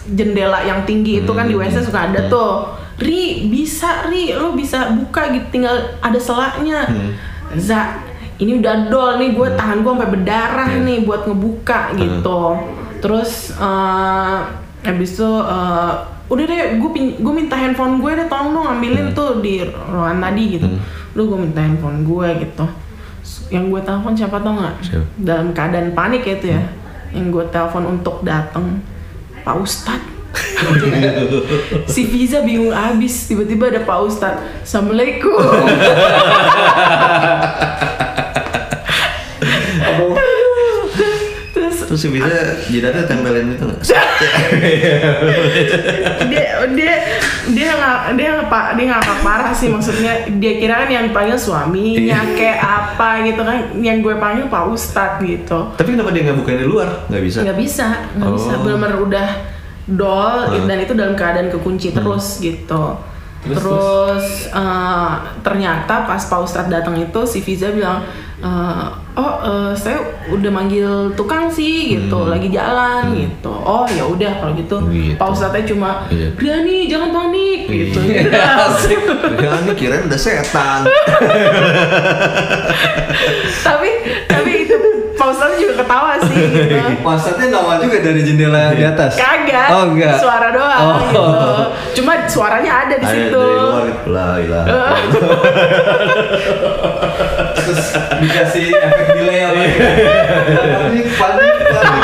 [0.09, 2.75] jendela yang tinggi itu kan di WC suka ada tuh.
[2.99, 6.83] Ri, bisa Ri, lu bisa buka gitu tinggal ada selaknya.
[7.55, 8.03] Za,
[8.43, 12.59] ini udah dol nih, gue tahan gue sampai berdarah nih buat ngebuka gitu.
[12.99, 14.39] Terus eh
[14.83, 15.95] habis itu eh,
[16.29, 16.91] udah deh gue
[17.23, 20.67] gue minta handphone gue deh tolong dong ambilin tuh di ruangan tadi gitu.
[21.15, 22.67] Lu gue minta handphone gue gitu.
[23.49, 24.77] Yang gue telepon siapa tau nggak?
[25.23, 26.63] Dalam keadaan panik ya itu ya.
[27.15, 28.83] Yang gue telepon untuk datang
[29.47, 30.18] Pak Ustadz.
[31.93, 35.41] si Viza bingung abis tiba-tiba ada Pak Ustadz Assalamualaikum
[41.55, 42.29] terus Terus si bisa
[42.69, 43.81] jidatnya tempelin itu nggak?
[46.31, 46.95] dia dia
[47.49, 52.21] dia nggak dia nggak dia ngakak parah sih maksudnya dia kira kan yang dipanggil suaminya
[52.37, 56.61] kayak apa gitu kan yang gue panggil Pak Ustadz gitu Tapi kenapa dia nggak bukain
[56.61, 56.89] di luar?
[57.09, 57.39] Nggak bisa.
[57.43, 58.61] nggak bisa nggak bisa Oh.
[58.61, 59.29] benar-benar udah
[59.91, 60.65] dol Hah.
[60.65, 62.97] dan itu dalam keadaan kekunci terus gitu
[63.39, 68.03] Terus, terus, eh, ternyata pas Pak Ustadz datang itu si Viza bilang
[68.37, 74.43] eh, oh eh, saya udah manggil tukang sih gitu lagi jalan gitu oh ya udah
[74.43, 75.15] kalau gitu, Gitu.
[75.15, 76.35] Pak Ustadznya cuma Iya.
[76.35, 77.99] Riani jangan panik gitu
[78.67, 79.01] Asik.
[79.39, 80.83] Ya ini kirain udah setan.
[83.63, 83.91] tapi
[84.27, 84.77] tapi itu
[85.19, 89.13] Pak Ustadz juga ketawa sih gitu Maksudnya nama juga dari jendela di atas?
[89.15, 89.67] Kagak.
[89.69, 90.17] Oh enggak.
[90.17, 90.95] Suara doang Oh.
[91.03, 91.25] gitu.
[91.95, 93.37] Cuma suaranya ada di Ada situ.
[93.37, 94.07] dari luar gitu.
[94.09, 94.97] La ilaha illallah.
[97.59, 97.83] Terus
[98.19, 99.83] dikasih efek delay apa gitu.
[100.79, 102.03] Panik, panik, panik.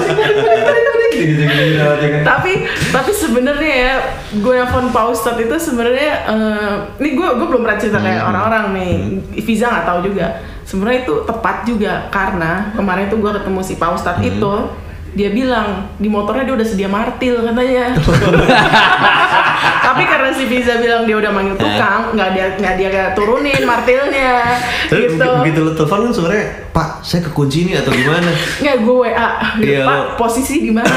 [0.00, 0.90] Gitu-gitu
[1.24, 2.22] aja kan.
[2.26, 2.52] Tapi
[2.90, 3.94] tapi sebenarnya ya
[4.36, 8.64] gue nelfon Pak Ustadz itu sebenarnya eh, ini gue gue belum pernah cerita kayak orang-orang
[8.76, 8.94] nih.
[9.42, 10.26] Viza nggak tahu juga.
[10.62, 14.52] Sebenarnya itu tepat juga karena kemarin tuh gue ketemu si Pak Ustadz itu
[15.12, 17.92] dia bilang di motornya dia udah sedia martil katanya.
[19.82, 24.40] Tapi karena si Viza bilang dia udah manggil tukang, nggak dia nggak dia turunin martilnya,
[24.88, 25.20] Terus gitu.
[25.20, 28.30] begi- begitu lo telepon kan sebenarnya Pak saya kekunci nih atau gimana?
[28.58, 30.88] Nggak gue WA, Iya, Pak lo- posisi di mana?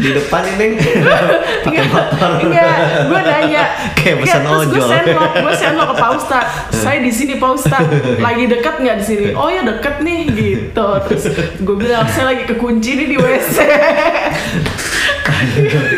[0.00, 0.80] Di depan ini
[1.64, 2.30] pakai motor.
[2.40, 3.62] enggak, gue nanya.
[3.92, 4.88] Kayak pesan terus gue ojol.
[4.88, 6.44] sendok, gue sendok ke Pak Ustad.
[6.72, 7.84] Saya di sini Pak Ustad.
[8.16, 9.24] Lagi dekat nggak di sini?
[9.36, 10.88] Oh ya deket nih, gitu.
[11.04, 11.24] Terus
[11.60, 13.56] gue bilang saya lagi kekunci nih di WC.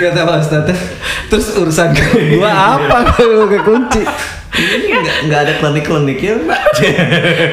[0.02, 0.80] Kata Pak Ustadz
[1.28, 1.88] Terus urusan
[2.36, 4.04] gua apa kalau kekunci?
[4.52, 6.60] Nggak nggak ada klinik-kliniknya Mbak.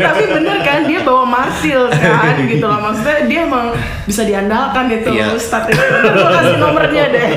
[0.03, 2.75] Tapi bener kan dia bawa martil kan, gitu loh.
[2.75, 3.71] Maksudnya dia emang
[4.03, 5.31] bisa diandalkan itu Iya.
[5.31, 5.79] Ustad itu.
[5.79, 7.29] Kasih nomornya deh.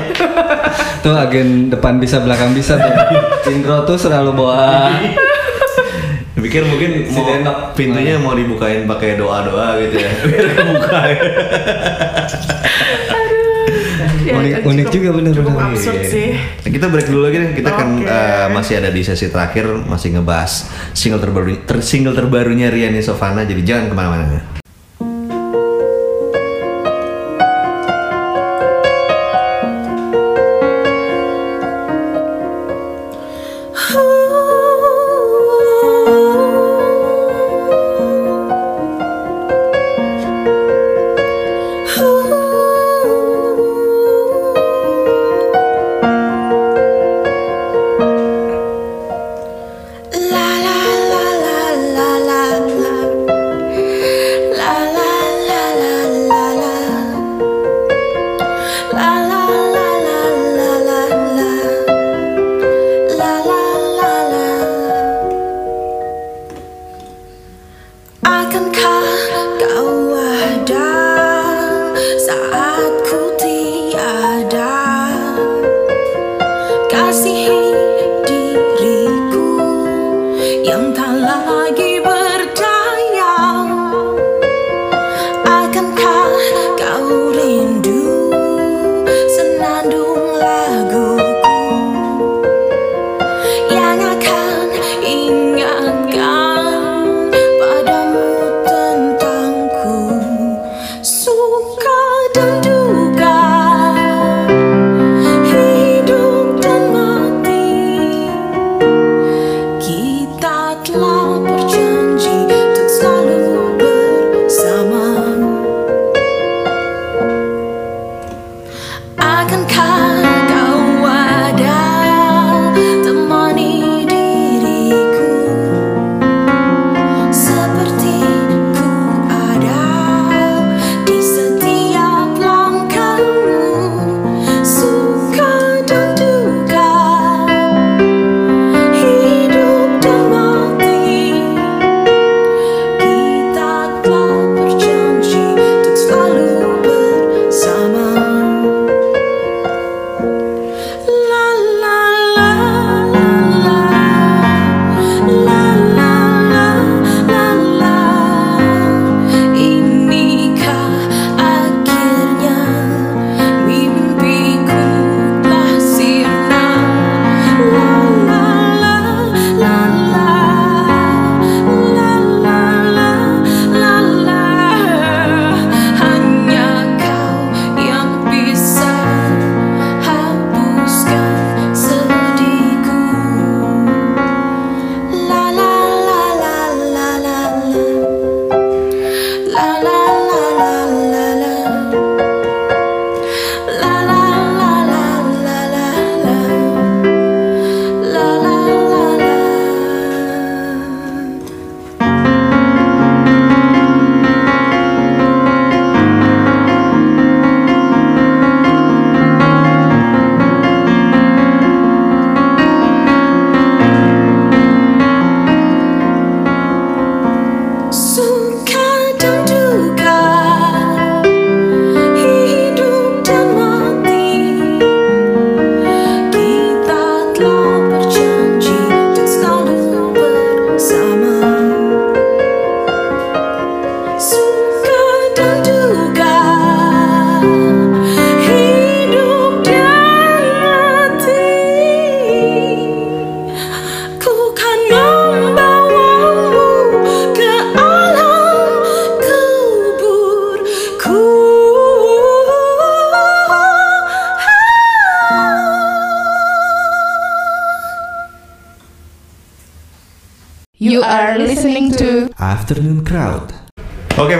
[0.99, 2.91] Tuh agen depan bisa belakang bisa tuh.
[3.47, 4.91] Indro tuh selalu bawa
[6.43, 7.71] pikir mungkin Si mau Denok.
[7.71, 10.11] pintunya mau dibukain pakai doa-doa gitu ya.
[10.27, 10.99] Biar kebuka
[14.35, 14.41] ya.
[14.43, 15.55] Ya, Unik- cukup- unik juga, bener, bener.
[15.63, 16.09] absurd Iya.
[16.09, 16.27] sih.
[16.35, 17.51] Nah, kita break dulu lagi deh.
[17.53, 18.05] Kita kan Oke.
[18.05, 20.51] eh, masih ada di sesi terakhir masih ngebahas
[20.91, 23.43] single terbaru ter, single terbarunya Riani Sofana.
[23.43, 24.52] Jadi jangan ke mana-mana.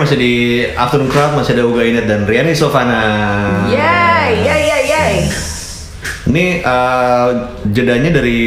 [0.04, 0.34] Masih di
[0.70, 3.00] Afternoon Crowd masih ada Uga Inet dan Riani Sofana.
[3.66, 5.14] Yay, yay, yay, yay.
[6.26, 7.30] Ini eh,
[7.70, 8.40] jedanya dari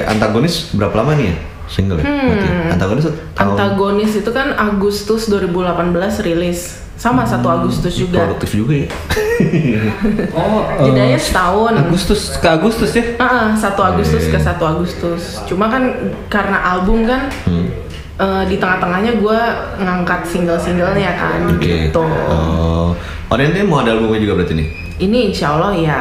[0.00, 1.36] antagonis berapa lama nih ya?
[1.66, 2.06] Single ya?
[2.06, 2.48] berarti?
[2.70, 5.90] Antagonis tuh tahun Antagonis itu kan Agustus 2018
[6.22, 6.78] rilis.
[6.94, 8.22] Sama 1 Agustus juga.
[8.22, 8.88] produktif juga ya.
[10.36, 11.72] Oh, eh, Jedanya setahun.
[11.80, 13.16] Agustus ke Agustus ya?
[13.16, 14.30] Ah, 1 Agustus Iya.
[14.30, 15.22] ke 1 Agustus.
[15.48, 15.82] Cuma kan
[16.28, 17.72] karena album kan Hmm.
[18.20, 19.38] Eh, di tengah-tengahnya gue
[19.80, 21.88] ngangkat single-singlenya kan Oke.
[21.88, 22.04] gitu.
[22.04, 22.92] Oh,
[23.32, 24.68] ini mau ada albumnya juga berarti nih?
[25.00, 26.00] Ini insya Allah ya.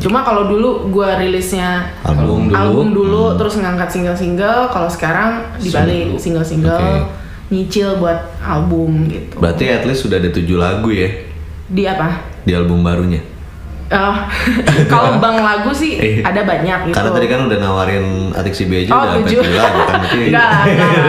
[0.00, 2.56] Cuma kalau dulu gue rilisnya Album dulu.
[2.56, 4.72] album dulu, terus ngangkat single-single.
[4.72, 6.40] Kalau sekarang dibalik Single.
[6.40, 7.52] single-single, Oke.
[7.52, 9.36] nyicil buat album gitu.
[9.36, 11.12] Berarti at least sudah ada tujuh lagu ya
[11.68, 12.24] Di apa?
[12.40, 13.20] di album barunya.
[13.90, 14.14] Eh,
[14.92, 16.22] kalau bang lagu sih Iya.
[16.22, 16.94] ada banyak gitu.
[16.94, 19.40] Karena tadi kan udah nawarin Atik si aja Oh udah sampai tujuh.
[19.42, 20.20] tujuh lagu kan berarti.
[20.30, 21.04] Enggak, enggak, enggak.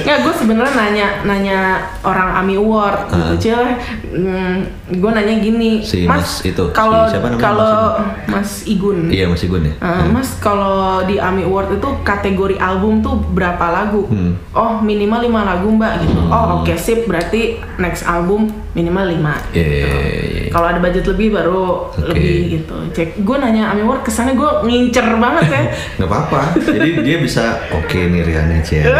[0.00, 1.58] Enggak, gue sebenarnya nanya nanya
[2.00, 3.36] orang AMI Award gitu, Ah.
[3.36, 3.60] Cil.
[4.08, 4.54] Hmm,
[4.90, 7.76] gue nanya gini, Si Mas itu, si kalau siapa namanya, kalau
[8.24, 9.74] Mas Mas Igun, Iya masih gue nih.
[9.78, 14.08] Uh, Mas kalau di AMI Award itu kategori album tuh berapa lagu?
[14.08, 14.32] Hmm.
[14.50, 16.16] Oh minimal 5 lagu mbak gitu.
[16.24, 20.42] Oh oke sip berarti next album minimal 5 Iya, iya, iya, iya.
[20.48, 22.13] Kalau ada budget lebih baru Oke.
[22.14, 22.76] Lebih gitu.
[22.94, 25.62] Cek, gue nanya AMI Award kesannya gue ngincer banget ya.
[25.98, 26.40] Nggak apa-apa.
[26.62, 28.86] Jadi dia bisa oke nih Riana Cia.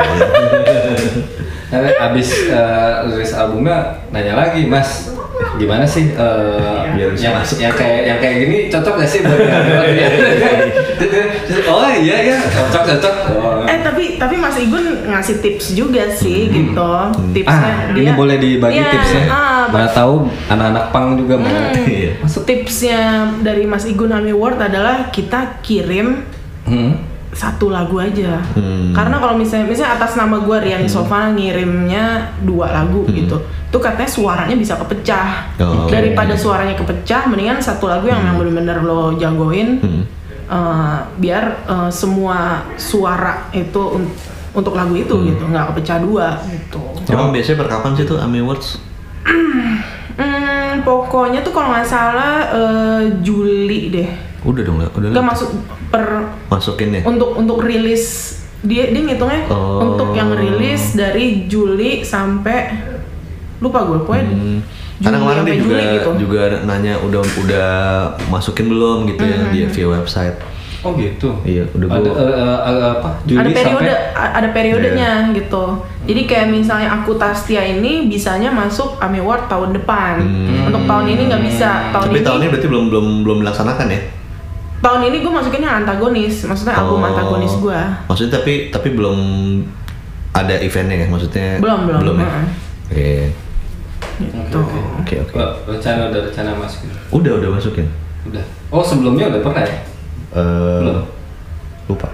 [1.74, 5.10] Abis eh, rilis albumnya nanya lagi mas
[5.58, 7.58] gimana sih eh, Biar bisa yang, masuk.
[7.58, 9.34] yang kayak yang kayak gini cocok gak sih buat
[11.74, 13.66] oh iya iya cocok cocok oh.
[13.66, 16.92] Eh tapi tapi Mas Igun ngasih tips juga sih gitu.
[17.34, 20.14] Tipsnya ah ini boleh dibagi Iya, tipsnya ah, mana tahu
[20.46, 21.50] anak-anak pang juga mau
[21.84, 22.22] Iya.
[22.22, 23.00] Masuk tipsnya
[23.42, 26.22] dari Mas Igun Ami Award adalah kita kirim
[26.64, 26.92] hmm.
[27.34, 28.38] satu lagu aja.
[28.54, 28.94] Hmm.
[28.94, 34.06] Karena kalau misalnya misalnya atas nama gue Rian Sofana ngirimnya dua lagu gitu, itu katanya
[34.06, 35.58] suaranya bisa kepecah.
[35.58, 35.90] Oh.
[35.90, 40.02] Daripada suaranya kepecah, mendingan satu lagu yang memang bener-bener lo jagoin, Hmm.
[40.46, 44.14] eh, biar eh, semua suara itu un-
[44.54, 46.78] untuk lagu itu gitu, nggak kepecah dua gitu.
[47.10, 48.78] Emang biasanya per kapan sih tuh AMI Awards?
[49.24, 54.08] Hmm, pokoknya tuh kalau nggak salah eh, Juli deh.
[54.42, 55.24] Udah dong, udah lah.
[55.24, 55.48] masuk
[55.88, 56.04] per
[56.46, 57.02] masukin ya.
[57.02, 59.80] untuk untuk rilis dia dia ngitungnya Oh.
[59.86, 62.76] untuk yang rilis dari Juli sampai
[63.58, 64.60] lupa gue pokoknya Hmm.
[64.94, 66.10] Juli Karena kemarin dia juga Juli gitu.
[66.20, 67.70] juga nanya udah udah
[68.28, 70.36] masukin belum gitu ya dia via website.
[70.84, 75.64] Oh gitu Iya, udah ada gua- apa Juli ada periode sampai ada periodenya gitu.
[76.04, 80.20] Jadi kayak misalnya aku Tastia ini bisanya masuk AMI Award tahun depan.
[80.64, 81.70] Untuk tahun ini nggak bisa.
[81.90, 82.12] Tahun Hmm.
[82.12, 84.00] Tapi ini tahun ini berarti belum belum belum dilaksanakan ya?
[84.76, 86.44] tahun ini gue masukinnya antagonis.
[86.44, 87.08] Maksudnya album Oh.
[87.08, 87.80] antagonis gue.
[88.04, 89.18] Maksudnya tapi tapi belum
[90.30, 91.56] ada eventnya ya maksudnya?
[91.56, 92.00] Belum, belum.
[92.02, 92.28] Belum ya?
[92.84, 93.12] Oke.
[94.14, 94.58] Gitu.
[95.00, 95.32] Oke oke.
[95.34, 97.86] Oh, rencana udah rencana masukin Udah udah masukin.
[98.24, 99.76] udah oh sebelumnya udah pernah ya
[100.34, 101.06] Eh, Belum.
[101.86, 102.08] lupa.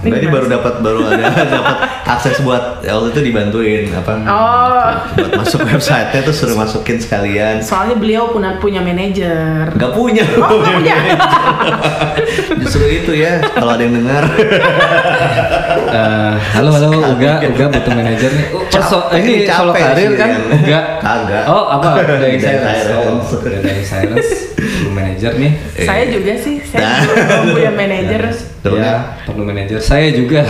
[0.00, 1.28] Ini Nah, ini baru dapat baru ada
[1.60, 1.76] dapat
[2.08, 4.16] akses buat ya, waktu itu dibantuin apa?
[4.24, 7.60] Oh, Buat masuk websitenya tuh suruh masukin sekalian.
[7.60, 9.68] soalnya beliau punya punya manajer.
[9.76, 10.24] Gak punya.
[10.40, 10.96] Oh, nggak punya.
[12.64, 14.24] Justru itu ya kalau ada yang dengar.
[15.90, 20.10] Eh, halo halo Uga Uga butuh manajer nih oh, perso Capek, ini capek solo karir
[20.14, 20.40] kan kan?
[20.54, 21.44] Uga Kagak.
[21.50, 23.30] oh apa dari oh Silence.
[23.42, 24.30] dari silence
[24.90, 26.98] perlu manajer nih Saya juga sih, saya Nah.
[27.00, 27.14] juga
[27.48, 28.22] punya manajer.
[28.60, 28.98] Tuh, ya kan?
[29.22, 30.42] perlu manajer saya juga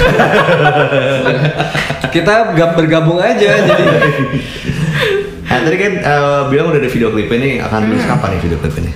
[2.10, 3.84] kita gab- bergabung aja jadi
[5.44, 8.58] Nah, tadi kan eh, bilang udah ada video klipnya nih akan rilis kapan nih video
[8.58, 8.90] klip ini?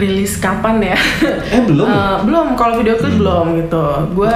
[0.00, 0.96] Rilis kapan ya?
[1.54, 3.84] eh belum Eh, belum, kalau video klip belum gitu.
[4.14, 4.32] Gue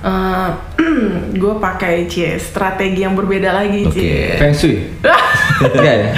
[0.00, 0.48] eh,
[1.36, 3.92] gue pakai cie strategi yang berbeda lagi Oke.
[3.92, 4.34] cie.
[4.36, 4.86] Feng Shui
[5.58, 6.10] enggak ya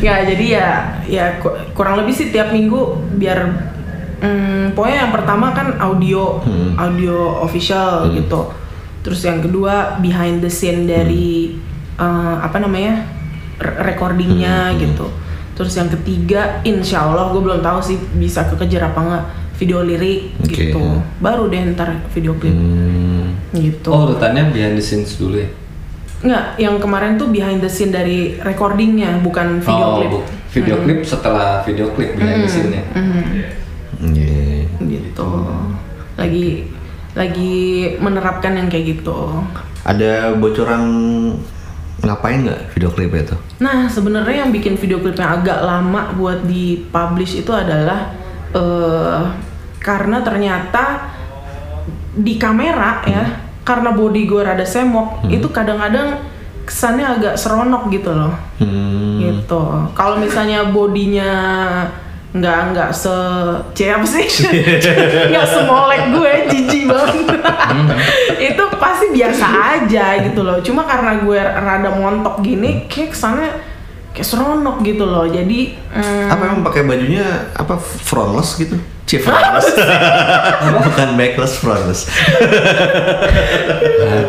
[0.00, 0.68] Ya jadi ya
[1.06, 2.80] ya ku- kurang lebih sih tiap minggu
[3.14, 3.38] biar
[4.18, 6.74] hmm, pokoknya yang pertama kan audio Hmm.
[6.76, 8.50] audio official gitu.
[9.00, 11.54] Terus yang kedua behind the scene dari
[11.96, 13.06] eh, apa namanya
[13.56, 15.06] re- recordingnya gitu.
[15.60, 20.32] Terus yang ketiga insya Allah gue belum tahu sih bisa kekejar apa enggak video lirik
[20.40, 20.72] Oke.
[20.72, 20.80] gitu.
[21.20, 23.36] Baru deh ntar video klip Hmm.
[23.52, 23.90] gitu.
[23.90, 25.50] oh urutannya behind the scenes dulu ya
[26.20, 30.10] Enggak, yang kemarin tuh behind the scene dari recordingnya bukan video oh, klip.
[30.10, 33.24] bu- video klip setelah video klip behind the scene ya Mhm.
[34.00, 34.64] Iya.
[34.80, 35.28] gitu
[36.14, 36.64] lagi
[37.12, 37.52] lagi
[37.96, 39.44] menerapkan yang kayak gitu
[39.82, 40.84] Ada bocoran
[42.00, 43.36] ngapain nggak video klip itu?
[43.58, 48.12] nah sebenarnya yang bikin video klip yang agak lama buat dipublish itu adalah
[48.50, 49.22] eh
[49.78, 51.12] karena ternyata
[52.12, 53.24] di kamera ya
[53.62, 56.20] karena body gue rada semok itu kadang-kadang
[56.66, 59.16] kesannya agak seronok gitu loh Hmm.
[59.16, 59.62] gitu
[59.96, 61.32] kalau misalnya bodinya
[62.30, 63.10] nggak nggak se
[63.74, 64.22] C apa sih
[65.34, 67.26] nggak semolek gue jijik banget
[68.38, 73.50] itu pasti biasa aja gitu loh cuma karena gue rada montok gini kayak kesannya
[74.14, 78.74] kayak seronok gitu loh jadi mm, Apa emang pakai bajunya apa frontless gitu?
[79.06, 79.74] Chief frontless.
[80.86, 82.06] Bukan backless frontless.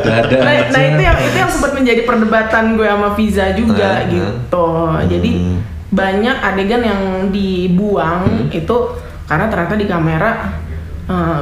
[0.01, 4.09] nah, nah itu yang itu yang sempat menjadi perdebatan gue sama Viza juga Ah, ah.
[4.09, 4.65] gitu
[5.05, 5.59] jadi Hmm.
[5.91, 8.49] Banyak adegan yang dibuang Hmm.
[8.49, 8.75] itu
[9.27, 10.31] karena ternyata di kamera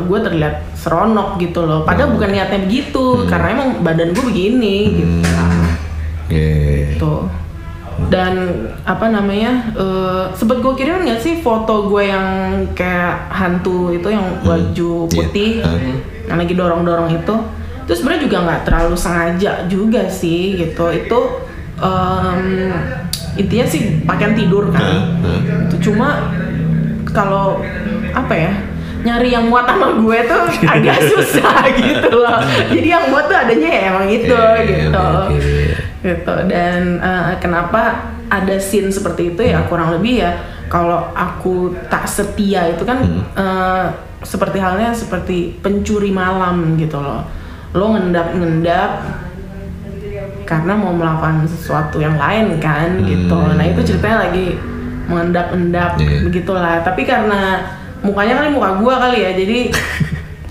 [0.02, 1.86] gue terlihat seronok gitu loh.
[1.86, 5.14] Padahal bukan niatnya begitu, karena emang badan gue begini gitu.
[6.28, 6.98] Iya.
[6.98, 7.14] Gitu.
[8.10, 8.34] Dan
[8.82, 9.70] apa namanya?
[9.76, 12.26] eh sempet gue kirim nggak sih foto gue yang
[12.74, 15.14] kayak hantu itu yang baju Iya.
[15.14, 16.02] putih Hmm.
[16.26, 17.36] yang lagi dorong-dorong itu.
[17.86, 20.90] Itu sebenarnya juga nggak terlalu sengaja juga sih gitu.
[20.90, 21.20] Itu
[21.78, 22.42] em,
[23.40, 25.16] intinya sih pakaian tidur kan.
[25.24, 25.66] Hmm.
[25.72, 26.36] Itu cuma
[27.08, 27.64] kalau
[28.12, 28.54] apa ya?
[29.00, 30.44] nyari yang muat sama gue tuh
[30.76, 32.36] agak susah gitu loh.
[32.68, 35.38] Jadi yang muat tuh adanya ya emang itu Iya, iya, gitu oke.
[36.04, 40.36] gitu dan eh, kenapa ada scene seperti itu ya kurang lebih ya
[40.68, 43.00] kalau aku tak setia itu kan
[43.40, 43.86] eh,
[44.20, 47.24] seperti halnya seperti pencuri malam gitu loh
[47.72, 48.92] lo ngendap ngendap
[50.50, 54.58] karena mau melakukan sesuatu yang lain kan gitu nah itu ceritanya lagi
[55.06, 56.22] mengendap endap Iya.
[56.24, 57.62] begitulah tapi karena
[58.00, 59.60] mukanya kali muka gua kali ya jadi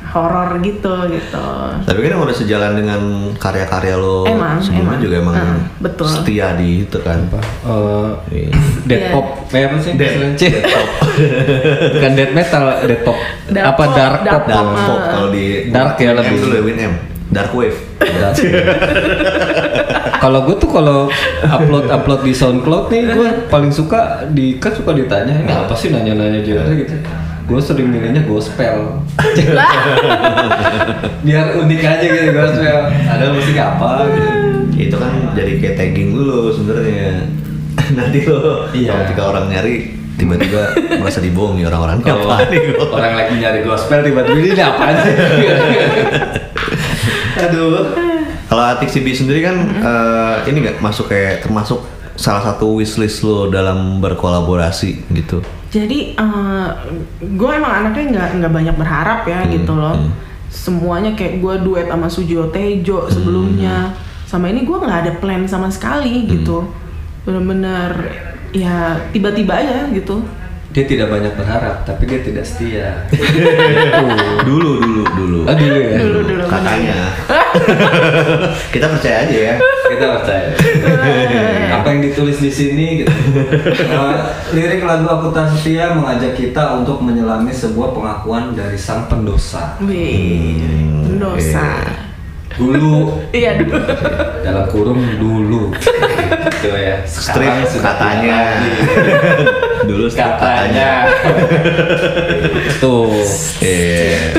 [0.08, 1.48] horor gitu gitu
[1.84, 3.00] Tapi kan udah sejalan dengan
[3.34, 5.04] karya-karya lo Emang, sebelumnya emang.
[5.04, 6.08] juga emang Hmm, betul.
[6.08, 7.28] setia di itu kan.
[7.28, 8.50] Eh, Iya.
[8.84, 9.10] dead Iya.
[9.12, 10.88] pop kayak apa sih Dead- dead pop.
[11.92, 13.18] bukan dead metal dead pop
[13.48, 16.36] Dark apa pop, dark, dark pop Dark pop kalau di Dark ya lebih.
[16.40, 16.94] dulu ya Win M.
[17.28, 17.76] Dark wave.
[20.28, 20.98] kalau gue tuh kalau
[21.40, 25.88] upload upload di SoundCloud nih gue paling suka di kan suka ditanya ini apa sih
[25.88, 26.92] nanya-nanya genre gitu.
[27.48, 29.00] Gue sering milihnya gospel.
[31.24, 32.76] Biar unik aja gitu gospel.
[32.92, 34.28] Ada musik apa gitu.
[34.76, 37.24] Itu kan jadi kayak tagging dulu sebenarnya.
[37.96, 38.92] Nanti lo Iya.
[38.92, 42.04] kalau ketika orang nyari tiba-tiba merasa dibohongi orang-orang.
[42.04, 42.36] Kalau gua?
[43.00, 45.14] orang lagi nyari gospel tiba-tiba ini apa sih
[47.48, 48.07] aduh
[48.48, 51.84] Kalau Atik CB sendiri kan eh, ini nggak masuk kayak termasuk
[52.18, 55.38] salah satu wishlist lo dalam berkolaborasi gitu.
[55.68, 56.16] Jadi
[57.20, 59.94] gue emang anaknya nggak nggak banyak berharap ya gitu loh.
[60.48, 63.92] Semuanya kayak gue duet sama Sujiwo Tejo sebelumnya.
[64.24, 66.64] Sama ini gue nggak ada plan sama sekali gitu.
[67.28, 67.92] Bener-bener
[68.56, 70.24] ya tiba-tiba aja gitu.
[70.68, 73.08] Dia tidak banyak berharap tapi dia tidak setia
[74.48, 75.38] Dulu dulu dulu.
[75.44, 76.44] oh dulu ya Dulu dulu.
[76.44, 76.98] Katanya.
[78.74, 79.56] Kita percaya aja ya.
[79.88, 80.52] kita percaya
[81.72, 83.12] apa yang ditulis di sini gitu
[83.88, 84.16] Eh,
[84.52, 90.60] lirik lagu aku tak setia mengajak kita untuk menyelami sebuah pengakuan dari sang pendosa Wih,
[91.16, 92.07] dosa.
[92.58, 93.22] Dulu.
[93.30, 93.78] Iya dulu.
[94.42, 95.70] dalam kurung dulu.
[96.58, 97.06] Gitu ya.
[97.06, 98.38] Strip Sekarang sudah katanya.
[99.86, 100.90] dulu strip katanya.
[102.82, 103.22] tuh
[103.62, 104.34] Iya.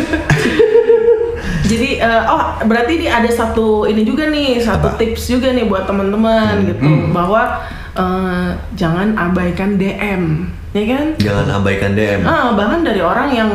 [1.69, 4.97] Jadi eh, oh berarti ini ada satu ini juga nih satu Apa?
[4.97, 7.61] tips juga nih buat teman-teman gitu bahwa
[7.93, 11.05] eh, jangan abaikan DM, ya kan?
[11.17, 12.21] Jangan abaikan DM.
[12.21, 13.49] Ah, bahkan dari orang yang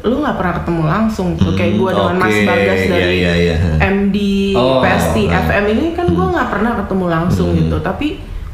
[0.00, 2.46] lu nggak pernah ketemu langsung tuh kayak Hmm, gua dengan Mas oke.
[2.46, 3.56] Bagas Iya, dari iya, iya.
[3.80, 4.16] MD
[4.52, 5.42] Oh, PST ah.
[5.44, 7.58] FM ini kan gua nggak pernah ketemu langsung Hmm.
[7.58, 8.06] gitu tapi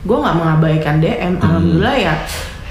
[0.03, 2.15] gua nggak mengabaikan DM alhamdulillah ya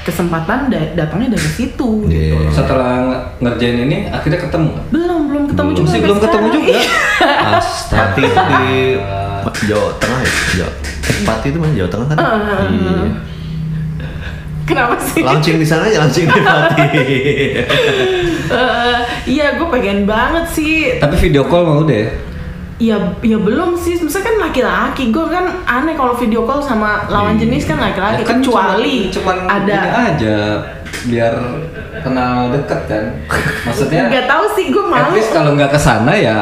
[0.02, 2.50] kesempatan da- datangnya dari situ gitu Iya.
[2.50, 6.78] setelah nge- ngerjain ini akhirnya ketemu belum belum ketemu juga masih belum ketemu juga
[7.96, 8.74] Pati itu di
[9.68, 10.32] Jawa Tengah ya?
[10.56, 10.72] Jawa.
[11.24, 12.18] Pati itu mana Jawa Tengah kan?
[12.18, 12.66] Ah.
[12.66, 13.10] Iya.
[14.66, 15.22] Kenapa sih?
[15.22, 16.90] Launching di sana aja launching di Pati.
[18.46, 21.02] Eh, iya gue pengen banget sih.
[21.02, 22.06] Tapi video call mau deh.
[22.78, 22.94] Ya
[23.26, 23.98] ya belum sih.
[23.98, 25.10] Misalnya kan laki-laki.
[25.10, 28.22] Gue kan aneh kalau video call sama lawan jenis kan laki-laki.
[28.22, 29.78] Ya kan kecuali cuman, cuman ada
[30.14, 30.38] aja
[31.10, 31.34] biar
[32.06, 33.04] kenal deket kan.
[33.66, 35.18] Maksudnya nggak tahu sih gue at malu.
[35.18, 36.38] least kalau nggak ke sana ya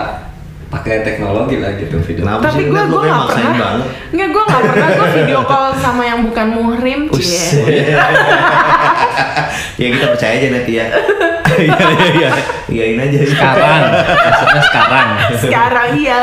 [0.74, 2.66] pakai teknologi lah gitu video Kenapa tapi sih?
[2.66, 3.88] gue gue nggak maksain pernah banget.
[4.10, 7.62] nggak gue nggak pernah gue video call sama yang bukan muhrim cie
[9.76, 10.86] ya kita percaya aja nanti ya.
[11.54, 11.70] Iya
[12.66, 13.04] iya iya.
[13.06, 13.20] Aja.
[13.30, 15.08] sekarang maksudnya sekarang
[15.38, 16.22] sekarang iya.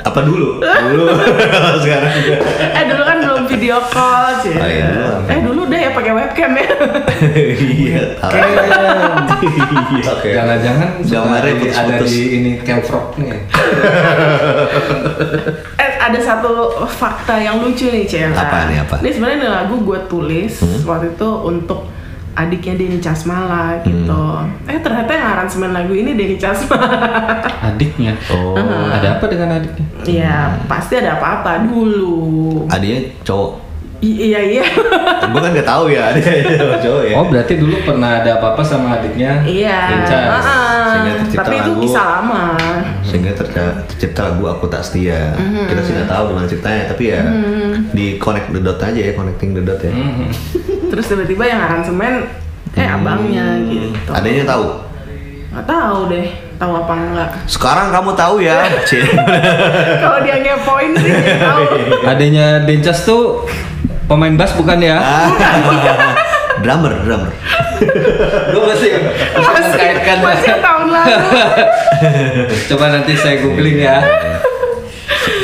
[0.00, 0.62] Apa dulu?
[0.62, 1.04] Dulu.
[1.82, 2.36] Sekarang juga.
[2.70, 5.10] eh dulu kan belum video call cie Oh, iya, dulu.
[5.26, 6.68] eh dulu deh ya pakai webcam ya
[7.58, 8.02] Iya.
[8.14, 8.30] tahu.
[9.42, 10.10] Iya.
[10.12, 10.30] Oke.
[10.30, 10.90] jangan-jangan
[11.74, 13.42] ada di ini Camfrog nih
[15.74, 16.50] Eh, ada satu
[16.86, 18.30] fakta yang lucu nih, Cel.
[18.30, 19.00] Apa nih, apa?
[19.00, 20.52] Ini sebenarnya lagu gue tulis
[20.82, 21.88] waktu itu untuk
[22.32, 24.24] adiknya Denny Casmala gitu.
[24.64, 26.88] Eh ternyata yang aransemen lagu ini Denny Casmala.
[27.68, 28.56] adiknya Oh.
[28.88, 32.64] ada apa dengan adiknya Iya, pasti ada apa-apa dulu.
[32.66, 33.52] Adiknya cowok.
[34.02, 34.64] I- iya iya.
[35.30, 37.14] Gue kan nggak tahu ya adiknya cowok ya.
[37.14, 39.78] oh berarti dulu pernah ada apa-apa sama adiknya iya.
[39.78, 40.71] Ah, Sehingga tercipta
[41.32, 41.80] tapi itu lagu.
[41.80, 42.42] kisah lama.
[43.02, 45.66] sehingga terca- tercipta lagu aku tak setia Mhm.
[45.66, 47.20] kita sih nggak tahu gimana ceritanya tapi ya
[47.90, 50.26] di connect the dot aja ya connecting the dot ya Mhm.
[50.88, 52.24] terus tiba-tiba yang aransemen
[52.72, 54.66] eh abangnya gitu Adanya tahu.
[55.50, 58.64] nggak tahu deh tahu apa enggak Sekarang kamu tahu ya.
[60.02, 61.62] Kalau dia ngepoin sih tahu
[62.02, 63.44] Adanya Dencas tuh
[64.06, 64.96] pemain bass bukan ya?
[66.60, 67.32] Drummer, drummer.
[68.46, 68.90] Gue masih
[69.34, 70.16] masih kaitkan.
[70.20, 71.16] masih yang tahun lalu
[72.68, 73.98] Coba nanti saya googling ya.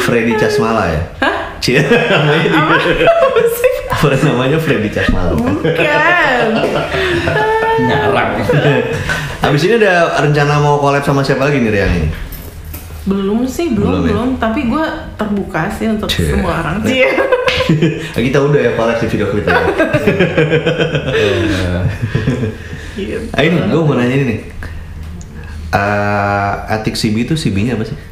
[0.04, 1.00] Freddy Casmala ya?
[1.20, 1.36] Hah?
[1.58, 5.32] Cie, namanya di- apa sih apa namanya Freddy Casmala.
[5.32, 5.68] bukan
[7.80, 8.30] Nyarang.
[9.38, 12.08] Habis ini ada rencana mau collab sama siapa lagi nih Rian ini?
[13.08, 14.08] Belum sih Belum belum ya?
[14.10, 14.84] belum tapi gue
[15.16, 16.28] terbuka sih untuk Cie.
[16.30, 17.00] semua orang sih
[18.22, 19.56] Kita udah ya collab di video klipnya.
[22.94, 23.30] Gitu.
[23.30, 24.40] Ah, ini gue mau nanya ini nih.
[25.68, 27.96] Eh, Atik CB itu CB-nya apa sih?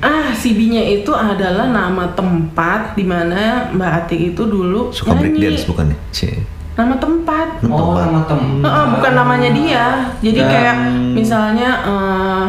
[0.00, 5.54] Ah, CB-nya itu adalah nama tempat di mana Mbak Atik itu dulu Suka break nyanyi.
[5.54, 5.98] dance bukan nih?
[6.10, 6.36] Cie.
[6.74, 7.48] Nama tempat.
[7.64, 8.40] Oh, nama tem.
[8.60, 9.84] Heeh, bukan namanya dia.
[10.20, 10.76] Jadi Dan- kayak
[11.14, 12.44] misalnya eh,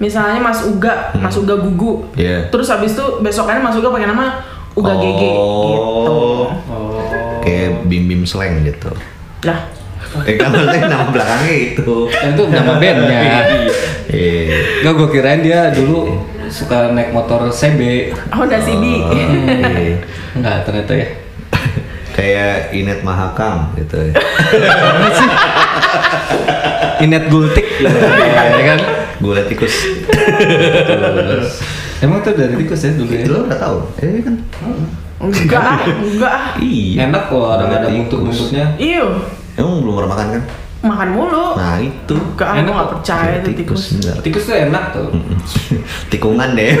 [0.00, 2.08] misalnya Mas Uga, Mas Uga Gugu.
[2.16, 2.48] Iya.
[2.48, 4.40] Terus habis itu besokannya Mas Uga pakai nama
[4.72, 6.16] Uga GG gitu.
[6.16, 6.48] Oh.
[6.72, 6.98] Oh.
[7.44, 8.88] Kayak bim bim slang gitu.
[9.44, 9.68] Lah,
[10.26, 12.08] Eh kan maksudnya nama belakangnya itu.
[12.10, 13.22] Itu nama bandnya.
[14.10, 14.82] Iya.
[14.82, 16.18] Gak gue kirain dia dulu
[16.50, 18.10] suka naik motor CB.
[18.34, 18.84] Honda CB.
[19.06, 20.02] Oh, iya.
[20.34, 21.06] Enggak ternyata ya.
[22.10, 24.18] Kayak Inet Mahakam gitu ya.
[27.04, 28.80] Inet Gultik ya kan?
[29.20, 29.74] Gue tikus.
[32.00, 33.24] Emang itu dari tikus ya dulu ya?
[33.28, 33.76] Lo udah tahu?
[34.00, 34.34] Eh kan.
[35.20, 36.34] enggak, enggak.
[36.60, 37.12] Iya.
[37.12, 37.92] Enak kok ada tikus.
[37.92, 38.64] buntut-buntutnya.
[38.80, 39.20] Iyo,
[39.60, 40.42] Emang belum pernah makan kan?
[40.80, 41.46] Makan mulu.
[41.60, 42.16] Nah itu.
[42.16, 43.82] Enggak, aku Enak nggak percaya itu tikus.
[44.24, 45.08] Tikus tuh enak tuh.
[46.12, 46.72] Tikungan deh.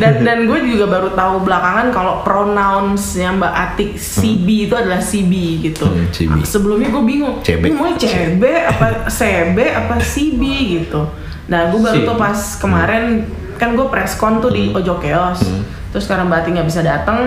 [0.00, 4.98] Dan dan gue juga baru tahu belakangan kalau pronouns yang Mbak Atik CB itu adalah
[4.98, 5.86] CB gitu.
[5.86, 6.32] Hmm, CB.
[6.42, 7.36] Sebelumnya gue bingung.
[7.44, 7.64] CB.
[7.76, 8.86] Mau CB apa
[9.20, 10.42] CB apa CB
[10.80, 11.04] gitu.
[11.52, 12.08] Nah gue baru CB.
[12.08, 13.28] tuh pas kemarin
[13.60, 15.44] kan gue press con tuh di Ojo Chaos.
[15.92, 17.18] Terus karena Mbak Atik nggak bisa datang,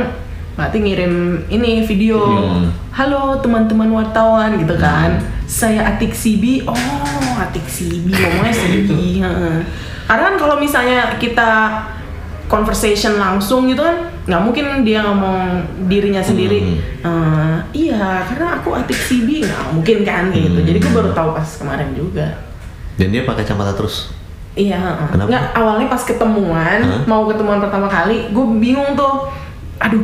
[0.53, 1.13] Atik ngirim
[1.49, 2.21] ini video.
[2.21, 2.69] Hmm.
[2.93, 5.17] Halo teman-teman wartawan gitu kan.
[5.43, 6.69] Saya Atik CB.
[6.69, 6.77] Oh
[7.35, 8.89] Atik CB ngomongnya CB.
[9.19, 9.57] heeh.
[10.05, 11.81] Karena kan kalau misalnya kita
[12.45, 18.95] conversation langsung gitu kan nggak mungkin dia ngomong dirinya sendiri "Eh, iya karena aku atik
[18.95, 22.39] CB nggak mungkin kan gitu jadi gue baru tahu pas kemarin juga
[22.95, 24.13] Dan dia pakai kacamata terus.
[24.53, 24.79] iya.
[25.09, 25.27] Kenapa?
[25.27, 27.01] nggak awalnya pas ketemuan Hah?
[27.03, 29.27] mau ketemuan pertama kali gue bingung tuh
[29.81, 30.03] aduh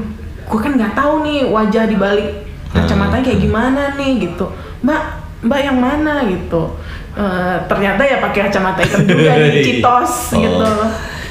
[0.50, 2.30] gue kan nggak tahu nih wajah di balik
[2.74, 4.50] kacamatanya kayak gimana nih gitu
[4.82, 5.02] mbak
[5.46, 6.74] mbak yang mana gitu
[7.20, 10.40] Eh, ternyata ya pakai kacamata hitam juga nih citos Oh.
[10.40, 10.68] gitu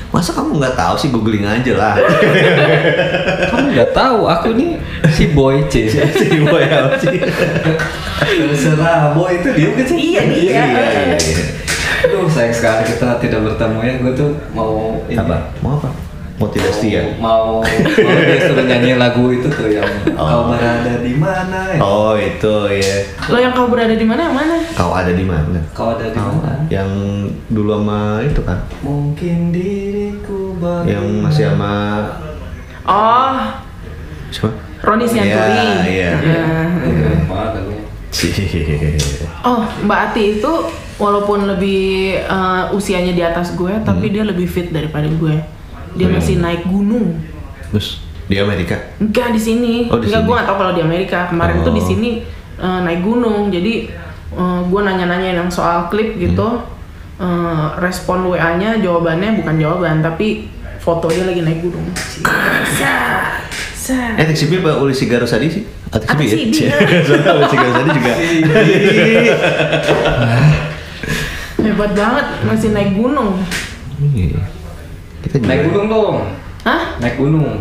[0.09, 1.93] Masa kamu nggak tahu sih googling aja lah.
[3.53, 4.81] Kamu nggak tahu aku nih
[5.13, 5.85] si boy C.
[6.25, 7.21] si boy apa sih?
[8.25, 9.97] Terserah boy itu dia kan sih.
[10.17, 10.65] Iya, dia.
[10.65, 10.65] iya.
[12.09, 13.93] Aduh sayang sekali kita tidak bertemu ya.
[14.01, 15.21] Gue tuh mau ini.
[15.21, 15.53] Apa?
[15.61, 15.93] Mau apa?
[16.39, 17.03] Mau tidak setia?
[17.19, 20.23] Mau, mau dia suruh nyanyi lagu itu tuh yang Oh.
[20.23, 21.79] kau berada di mana ya?
[21.83, 22.97] Oh itu ya.
[23.27, 25.59] lo yang kau berada di mana yang mana Kau ada di mana?
[25.75, 26.63] Kau ada di mana?
[26.71, 26.91] Yang
[27.51, 28.59] dulu sama itu kan?
[28.87, 31.75] Mungkin diriku baru Yang masih sama
[32.87, 33.39] oh
[34.31, 34.51] siapa?
[34.79, 35.59] Roni Sianturi.
[35.59, 36.11] Iya, iya.
[36.23, 36.45] Ya.
[37.27, 37.83] Lagunya?
[38.15, 38.95] Cie.
[39.43, 40.53] Oh, Mbak Ati itu
[41.03, 45.58] walaupun lebih eh, usianya di atas gue, tapi dia lebih fit daripada gue.
[45.95, 46.17] Dia Hmm.
[46.17, 47.21] masih naik gunung.
[47.71, 48.77] Terus di Amerika?
[48.99, 49.89] Enggak di sini.
[49.89, 51.19] Oh, di Enggak, gue nggak tahu kalau di Amerika.
[51.29, 51.87] Kemarin tuh di Oh.
[51.87, 52.11] sini
[52.59, 53.49] eh, naik gunung.
[53.49, 53.75] Jadi
[54.29, 56.45] eh, gue nanya-nanya yang soal klip gitu.
[56.45, 56.77] Hmm.
[57.19, 60.47] Eh, respon WA-nya jawabannya bukan jawaban, tapi
[60.79, 61.87] foto dia lagi naik gunung.
[63.89, 65.65] Eh, TXB apa Uli Sigaro Sadi sih?
[65.89, 66.37] Ah, TXB ya?
[66.37, 66.77] Ya.
[67.09, 68.13] Soalnya Uli Sigaro Sadi juga.
[71.59, 73.41] Hebat banget masih naik gunung.
[75.19, 75.25] Iya.
[75.27, 75.49] Kita juga.
[75.51, 76.17] Naik gunung dong.
[76.63, 76.83] Hah?
[77.03, 77.59] Naik gunung.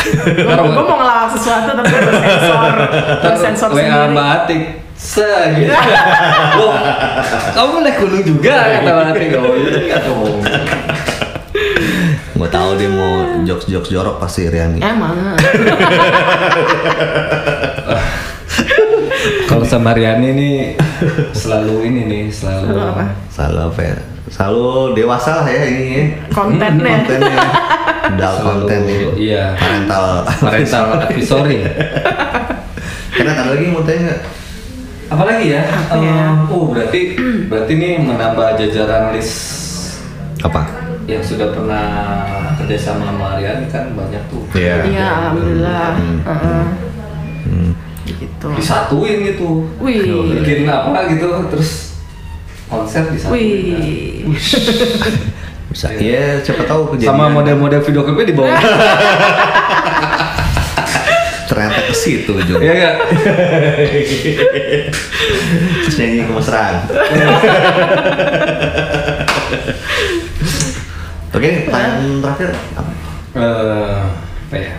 [0.00, 4.62] gue mau ngelawak sesuatu tapi gue sensor WA sendiri Mbak Atik.
[5.00, 5.72] Se gitu.
[6.60, 6.76] Loh,
[7.56, 9.28] kamu naik gunung juga kata Mbak Atik.
[9.36, 10.40] Oh, iya dong.
[12.40, 14.80] Gue tahu dia mau jokes-jokes jorok pasti Riani.
[14.80, 15.36] emang
[19.44, 20.56] Kalau sama Riani nih
[21.36, 23.04] selalu ini nih, selalu Selalu apa?
[23.28, 23.96] Selalu apa ya?
[24.30, 26.04] Selalu dewasa lah ya ini ya.
[26.30, 27.38] kontennya Kontennya.
[28.20, 29.00] Selalu, konten ya.
[29.18, 29.44] iya.
[29.58, 30.06] Parental.
[30.38, 31.58] parental advisory.
[33.10, 34.20] Karena ada lagi mau tanya nggak?
[35.10, 35.62] Apalagi ya?
[35.66, 36.22] Apa ya?
[36.46, 37.18] Oh, berarti
[37.50, 39.34] berarti nih menambah jajaran list
[40.46, 40.62] Apa?
[41.10, 41.86] yang sudah pernah
[42.54, 44.46] kerjasama sama Ariani kan banyak tuh.
[44.54, 44.86] Iya.
[44.86, 45.86] Iya, alhamdulillah.
[45.98, 46.62] Heeh.
[47.50, 47.70] Hmm.
[48.06, 48.46] Gitu.
[48.54, 49.66] Disatuin gitu.
[49.82, 50.38] Wih.
[50.38, 51.89] Bikin apa gitu terus
[52.70, 53.34] konser disatuin.
[53.34, 54.38] Wih.
[55.70, 55.86] Bisa.
[55.98, 57.14] Ya, siapa tahu kejadian.
[57.14, 58.54] Sama model-model video klipnya di bawah.
[61.50, 62.62] ternyata ke situ ujungnya.
[62.62, 62.94] Iya enggak?
[65.82, 66.74] Terus nyanyi kemesraan.
[71.30, 72.92] Oke, pertanyaan terakhir apa?
[73.34, 73.98] Eh,
[74.50, 74.74] apa ya?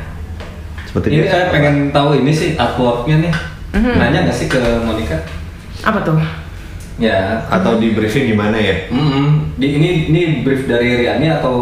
[0.87, 1.31] Seperti Ini biasa.
[1.31, 3.33] saya pengen tahu ini sih artworknya nih.
[3.75, 3.93] Mhm.
[3.99, 5.15] Nanya nggak sih ke Monica?
[5.83, 6.19] Apa tuh?
[6.99, 7.47] Ya.
[7.49, 8.87] atau di briefing gimana ya?
[8.91, 9.55] Mm-mm.
[9.57, 11.55] Di, ini ini brief dari Riani atau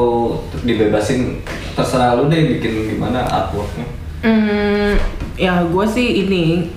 [0.61, 1.39] dibebasin
[1.73, 3.87] terserah lu deh bikin gimana artworknya.
[4.19, 4.99] Hmm,
[5.39, 6.67] ya gue sih ini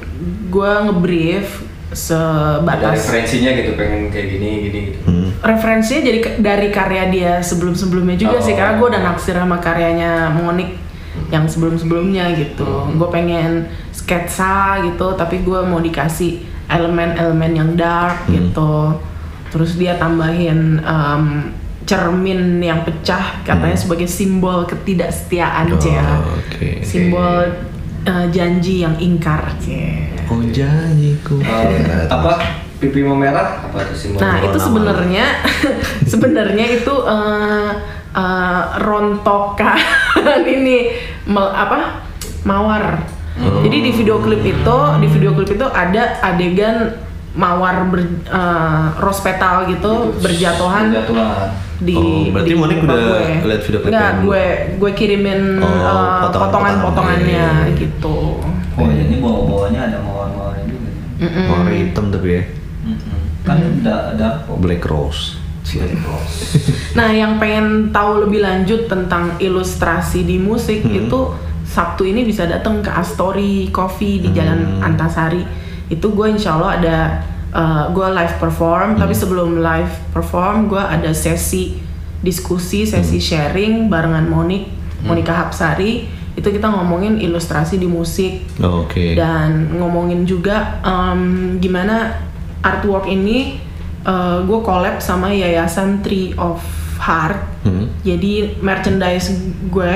[0.46, 4.98] gue ngebrief Ada sebatas referensinya gitu pengen kayak gini gini gitu.
[5.04, 5.28] Hmm.
[5.42, 8.56] referensinya jadi dari karya dia sebelum sebelumnya juga sih Oh.
[8.56, 10.78] karena gue udah naksir sama karyanya Monik
[11.28, 18.24] yang sebelum sebelumnya gitu gue pengen sketsa gitu tapi gue mau dikasih elemen-elemen yang dark
[18.26, 18.96] gitu
[19.48, 21.24] terus dia tambahin em,
[21.82, 26.08] cermin yang pecah katanya sebagai simbol ketidaksetiaan Oh, Cia.
[26.32, 26.80] oke.
[26.80, 27.42] simbol
[28.02, 30.08] eh, janji yang ingkar Cia.
[30.26, 31.36] Oh janjiku.
[31.38, 32.38] Eh, apa
[32.78, 34.18] pipi memerah apa tuh simbol?
[34.18, 35.26] Nah itu sebenarnya
[36.10, 37.70] sebenarnya itu eh,
[38.14, 39.76] eh, rontokan
[40.48, 42.00] ini mel- apa
[42.42, 43.04] mawar.
[43.42, 46.94] Jadi di video klip itu di video klip itu ada adegan
[47.32, 51.48] mawar ber, eh, rose petal gitu berjatuhan Jatuhan.
[51.78, 53.20] di Oh, berarti di Monik udah gue.
[53.42, 54.44] lihat video klip Nggak, yang- gue
[54.76, 56.28] gue kirimin Oh, potongan-potongan.
[56.44, 57.74] potongan-potongannya iya.
[57.74, 58.38] gitu.
[58.72, 60.88] Oh ya ini bawa-bawanya ada mawar-mawarnya juga.
[61.20, 61.46] Mm-mm.
[61.48, 62.42] Warna hitam tapi ya.
[62.84, 63.18] Mm-mm.
[63.42, 65.40] Kan ada ada Black Rose.
[66.92, 71.00] Nah, yang pengen tahu lebih lanjut tentang ilustrasi di musik Hmm.
[71.00, 71.18] itu
[71.62, 74.86] Sabtu ini bisa datang ke Astori Coffee di Jalan Hmm.
[74.92, 75.40] Antasari.
[75.86, 76.96] Itu gue insya Allah ada
[77.52, 79.20] uh, gue live perform, tapi Hmm.
[79.20, 81.76] sebelum live perform gue ada sesi
[82.18, 83.24] diskusi, sesi Hmm.
[83.24, 84.68] sharing barengan Monik,
[85.02, 86.06] Monika Hapsari.
[86.32, 89.12] Itu kita ngomongin ilustrasi di musik Oh, Oke.
[89.12, 91.20] dan ngomongin juga em,
[91.58, 92.16] gimana
[92.60, 93.60] artwork ini
[94.42, 96.58] gue collab sama yayasan Tree of
[97.02, 97.86] Heart Hmm.
[98.02, 99.30] jadi merchandise
[99.68, 99.92] gue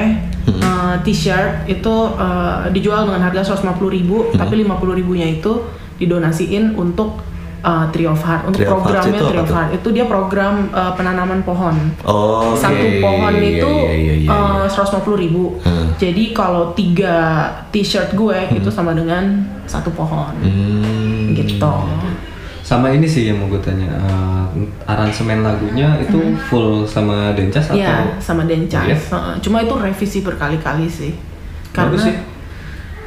[0.47, 4.39] eh, t-shirt itu eh, dijual dengan harga 150.000 ribu Hmm.
[4.39, 7.19] tapi 50 ribunya itu didonasiin untuk
[7.59, 9.51] eh, Tree of Heart untuk Tree programnya Tree of?
[9.51, 14.31] Heart itu dia program eh, penanaman pohon Oh, satu pohon Iya, itu iya, iya, iya,
[14.31, 14.67] iya.
[14.67, 15.59] seratus ribu.
[15.61, 15.91] Hmm.
[15.97, 17.17] Jadi kalau tiga
[17.71, 21.35] t-shirt gue itu sama dengan satu pohon, Hmm.
[21.35, 21.73] gitu.
[22.67, 24.47] Sama ini sih yang mau gue tanya, eh,
[24.91, 26.19] aransemen lagunya itu
[26.51, 27.79] full sama Dencas atau?
[27.79, 28.91] Iya, sama Dencas.
[28.91, 28.99] Iya?
[28.99, 29.35] Heeh.
[29.39, 31.14] Cuma itu revisi berkali-kali sih.
[31.71, 32.14] Karena Bagus sih.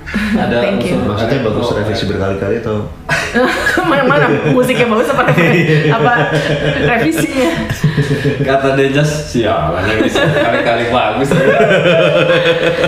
[0.44, 0.98] Ada Thank you.
[0.98, 2.78] unsur- Maksudnya bagus oh, revisi berkali-kali atau?
[3.90, 5.30] mana mana musiknya bagus apa
[6.02, 6.14] apa
[6.82, 7.52] revisinya?
[8.42, 11.30] Kata Dencas, sialan yang bisa kali-kali bagus.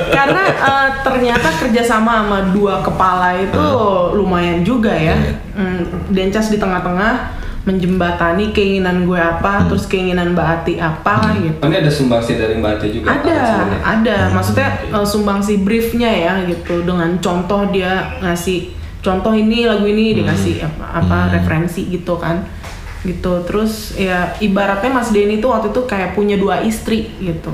[0.10, 3.66] Karena eh, ternyata kerjasama sama dua kepala itu
[4.18, 5.14] lumayan juga ya.
[5.54, 11.60] Hmm, Dencas di tengah-tengah menjembatani keinginan gue apa, terus keinginan Mbak Ati apa gitu.
[11.62, 13.08] Oh, ini ada sumbangsi dari Mbak Ati juga.
[13.14, 13.42] ada
[13.86, 14.18] ada.
[14.34, 16.82] Maksudnya uh, sumbangsi briefnya ya gitu.
[16.82, 18.74] Dengan contoh dia ngasih
[19.06, 22.42] contoh ini lagu ini dikasih apa, apa referensi gitu kan.
[23.06, 23.34] Gitu.
[23.46, 27.54] Terus ya ibaratnya Mas Denny itu waktu itu kayak punya dua istri gitu.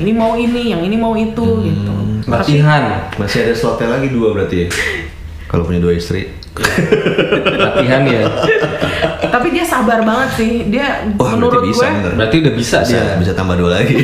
[0.00, 1.94] Ini mau ini yang ini mau itu gitu.
[2.24, 3.04] Tapi Latihan.
[3.20, 4.68] Masih ada slotnya lagi dua berarti ya?
[5.52, 6.41] Kalau punya dua istri.
[6.54, 8.22] Latihan ya.
[9.24, 12.12] tapi dia sabar banget sih dia Wah, menurut berarti bisa gue bener.
[12.14, 13.16] Berarti udah bisa, Bisa, dia.
[13.16, 13.96] bisa tambah dua lagi.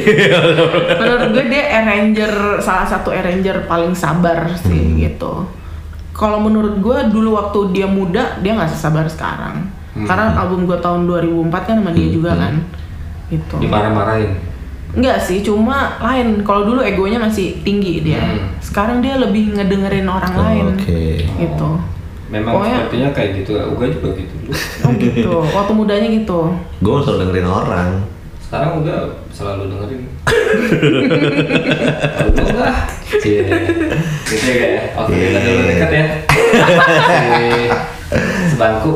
[1.00, 5.44] menurut gue dia arranger salah satu arranger paling sabar sih gitu
[6.10, 9.68] kalau menurut gue dulu waktu dia muda dia nggak sesabar sekarang
[9.98, 12.54] karena album gue tahun 2004 kan sama dia juga kan
[13.28, 14.30] gitu Dimarah-marahin.
[14.88, 18.56] Enggak sih cuma lain kalau dulu egonya masih tinggi dia Hmm.
[18.58, 21.28] sekarang dia lebih ngedengerin orang Oh, lain Oke.
[21.28, 21.70] gitu
[22.28, 23.52] Memang Pokoknya- sepertinya kayak gitu.
[23.56, 24.52] Uga juga gitu dulu.
[24.84, 26.38] oh gitu waktu mudanya gitu
[26.78, 27.88] Gue selalu dengerin orang.
[28.38, 28.98] Sekarang udah
[29.28, 30.02] selalu dengerin.
[32.28, 32.74] Udah.
[33.18, 33.44] Cie.
[34.24, 34.82] Gitu ya kayak.
[34.98, 36.04] Oke, kita dulu dekat ya.
[38.48, 38.92] Sebangku.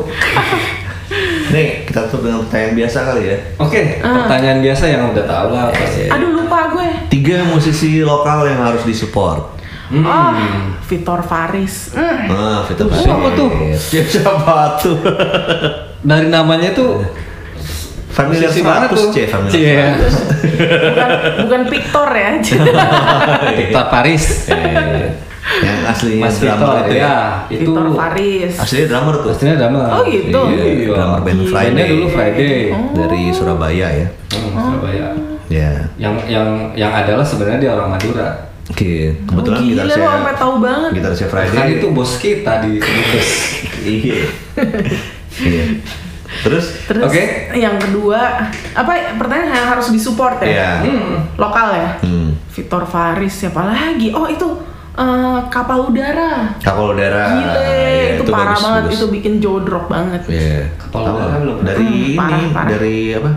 [1.50, 3.36] Nih, kita tutup dengan pertanyaan biasa kali ya.
[3.58, 4.24] Oke, Ah.
[4.24, 6.08] pertanyaan biasa yang udah tau lah pasti.
[6.08, 9.60] aduh lupa gue Tiga musisi lokal yang harus disupport.
[9.92, 10.08] Hmm.
[10.08, 10.32] oh
[10.88, 12.32] Vitor Faris Hmm.
[12.32, 13.50] Nah, Vita Siapa tuh?
[13.92, 14.96] Ya, siapa tuh?
[16.00, 17.04] Dari namanya tuh
[18.12, 19.08] Familiar Musisi banget 100 tuh.
[19.08, 19.72] C, familiar Cie.
[20.92, 21.10] bukan
[21.48, 22.30] bukan Victor ya
[23.60, 24.24] Victor Paris.
[24.52, 25.16] Eh,
[25.64, 27.16] yang aslinya Mas drummer Victor itu ya.
[27.48, 29.30] itu Victor Faris Aslinya drummer tuh.
[29.32, 29.84] Aslinya drummer.
[29.88, 30.40] Oh, gitu?
[30.52, 31.88] Iya, drummer band Bandnya Friday.
[31.88, 32.56] dulu Friday.
[32.92, 34.06] Dari Surabaya ya.
[34.28, 35.06] Hmm, Surabaya.
[35.48, 35.70] Ya.
[35.96, 38.51] Yang yang yang adalah sebenarnya dia orang Madura.
[38.72, 41.68] Oke, kebetulan oh, gila lu sampai tahu banget gitarisnya Kan Friday.
[41.76, 43.28] itu bos kita di Kudus.
[43.82, 44.20] Iya.
[45.34, 45.64] Iya.
[46.42, 47.50] Terus terus Oke.
[47.52, 51.28] yang kedua apa pertanyaan yang harus disupport ya Iya.
[51.34, 54.48] lokal ya hmm, Victor Faris siapa lagi oh itu
[54.94, 57.26] eh, kapal udara kapal udara.
[57.28, 58.94] Gile, Iya, itu, parah bagus, banget, bagus.
[58.94, 60.22] itu bikin jodrok banget.
[60.26, 60.60] Iya.
[60.78, 61.56] Kapal udara belum.
[61.60, 62.68] Dari Hmm, ini, parah, parah.
[62.70, 63.30] dari apa?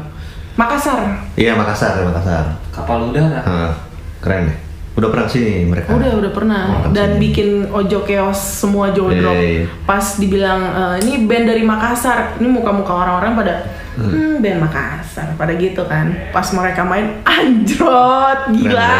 [0.56, 1.00] Makassar.
[1.34, 2.46] Iya Makassar, Makassar.
[2.70, 3.40] Kapal udara.
[3.42, 3.72] Hah,
[4.20, 4.58] keren deh.
[4.96, 5.92] Udah pernah sini mereka.
[5.92, 6.64] Udah, udah pernah.
[6.72, 7.22] Oh, Dan sini.
[7.28, 9.36] bikin ojo keos semua jodrok.
[9.36, 9.64] Iya, iya.
[9.84, 13.56] Pas dibilang e, ini band dari Makassar, ini muka-muka orang-orang pada
[14.00, 16.32] hmm, band Makassar, pada gitu kan.
[16.32, 18.96] Pas mereka main anjrot, gila.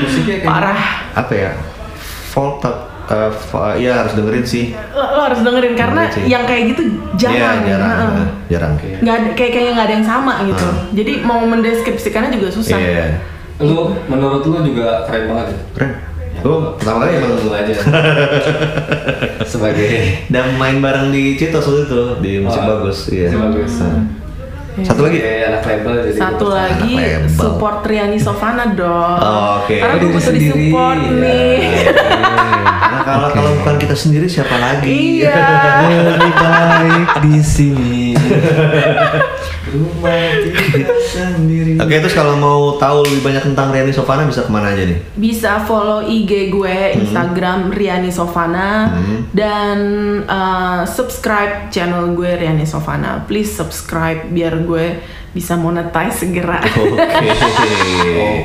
[0.00, 0.80] Musiknya kayak Parah.
[1.12, 1.50] Apa ya?
[2.32, 2.64] Folk
[3.28, 4.72] fo- ya harus dengerin sih.
[4.96, 6.32] Lo, lo harus dengerin karena Dengerin sih.
[6.32, 6.82] yang kayak gitu
[7.20, 7.60] jarang.
[7.60, 7.92] Iya, jarang.
[7.92, 8.72] Eh, jarang.
[8.80, 10.66] nggak ada kayak kayaknya nggak ada yang sama gitu.
[10.96, 12.80] Jadi mau mendeskripsikannya juga susah.
[12.80, 13.33] Iya.
[13.56, 15.58] Lu menurut lu juga keren banget ya?
[15.72, 15.92] Keren.
[16.36, 17.72] Gue pertama kali emang lu aja
[19.44, 19.90] sebagai
[20.28, 22.98] dan main bareng di Citos waktu itu di musik Oh, bagus.
[23.08, 23.28] Iya.
[23.28, 23.72] Musik Bagus.
[23.80, 24.02] Nah.
[24.76, 25.22] Satu lagi.
[25.22, 27.30] sebagai anak label jadi Satu lagi Anak label.
[27.30, 29.16] support Riani Sofana dong.
[29.16, 29.70] Oh, oke.
[29.72, 30.50] Karena Oh, gue butuh di sendiri.
[30.66, 31.58] support nih.
[32.74, 35.22] Karena kalau kalau bukan kita sendiri siapa lagi?
[35.22, 35.30] iya.
[36.04, 38.03] lebih baik di sini.
[39.74, 40.28] Rumah
[40.70, 41.80] kita sendiri.
[41.80, 44.98] Oke, terus kalau mau tahu lebih banyak tentang Riani Sofana bisa ke mana aja nih?
[45.16, 48.94] Bisa follow IG gue Instagram Riani Sofana
[49.34, 49.78] dan
[50.28, 53.24] uh, subscribe channel gue Riani Sofana.
[53.26, 55.00] Please subscribe biar gue
[55.34, 56.62] bisa monetize segera.
[56.62, 57.28] Oke.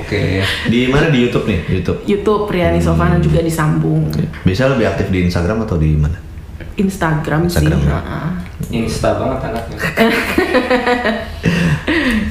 [0.02, 0.24] Oke.
[0.66, 1.60] Di mana di YouTube nih?
[1.70, 2.00] YouTube.
[2.10, 4.10] YouTube Riani Sofana juga disambung.
[4.42, 6.18] Bisa lebih aktif di Instagram atau di mana?
[6.80, 7.92] Instagram, Instagram, sih.
[7.92, 8.49] ya.
[8.70, 9.78] Insta banget anaknya.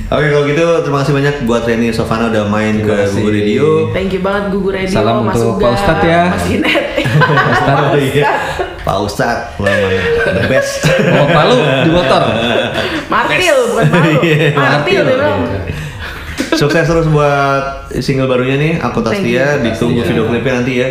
[0.08, 3.12] Oke, kalau gitu terima kasih banyak buat Riani Sofana udah main Terima ke.
[3.12, 3.66] Google Radio.
[3.90, 6.22] Thank you banget Gugu Radio, Salam Mas untuk Uga, Pak Ustadz ya.
[6.32, 6.84] Mas Inet.
[7.98, 8.24] Iya.
[8.86, 9.94] Pak Ustadz, memang
[10.32, 10.86] the best.
[11.12, 12.22] Oh, Palu di motor.
[13.10, 14.10] Martil, bukan Palu.
[14.22, 15.38] Iya, Martil dia bilang.
[16.56, 19.58] Sukses terus buat single barunya nih, Aku Tastia.
[19.60, 20.88] Ditunggu video klipnya nanti ya.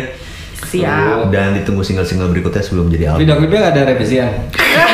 [0.68, 1.32] Siap.
[1.32, 3.24] Dan ditunggu single-single berikutnya sebelum jadi album.
[3.24, 4.30] Video klipnya ada revisian.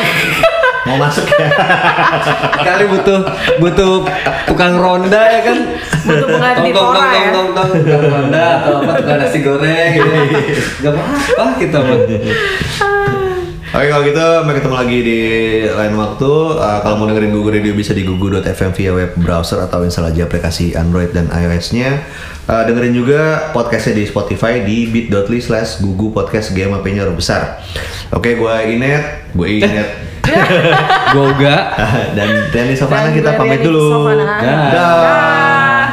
[0.85, 1.49] Mau masuk ya?
[2.61, 3.19] Kali butuh
[3.57, 4.05] butuh
[4.45, 5.57] tukang ronda ya kan.
[6.05, 7.29] Butuh pengganti Tong, tong, Tora tong, ya.
[7.33, 10.11] tong, tong, tong, tukang ronda atau apa tukang nasi goreng gitu.
[10.85, 11.99] Gak apa-apa kita mah.
[13.75, 15.21] Oke kalau gitu sampai ketemu lagi di
[15.67, 16.31] lain waktu.
[16.55, 20.23] Uh, kalau mau dengerin Google Radio bisa di gugu.fm via web browser atau install aja
[20.23, 22.07] aplikasi Android dan iOS-nya.
[22.47, 27.59] Uh, dengerin juga podcastnya di Spotify di bit.ly slash gugu podcast GMAP-nya huruf besar.
[28.15, 30.14] Oke, gue Inet, gue Inet.
[31.15, 31.55] Gua uga.
[32.17, 33.85] dan Danny Sofana Dan kita gue pamit Riani dulu.
[33.91, 34.25] Sofana.
[34.41, 34.69] Dah.
[34.71, 35.83] Dah.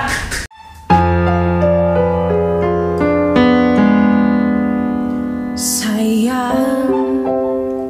[5.53, 6.88] Sayang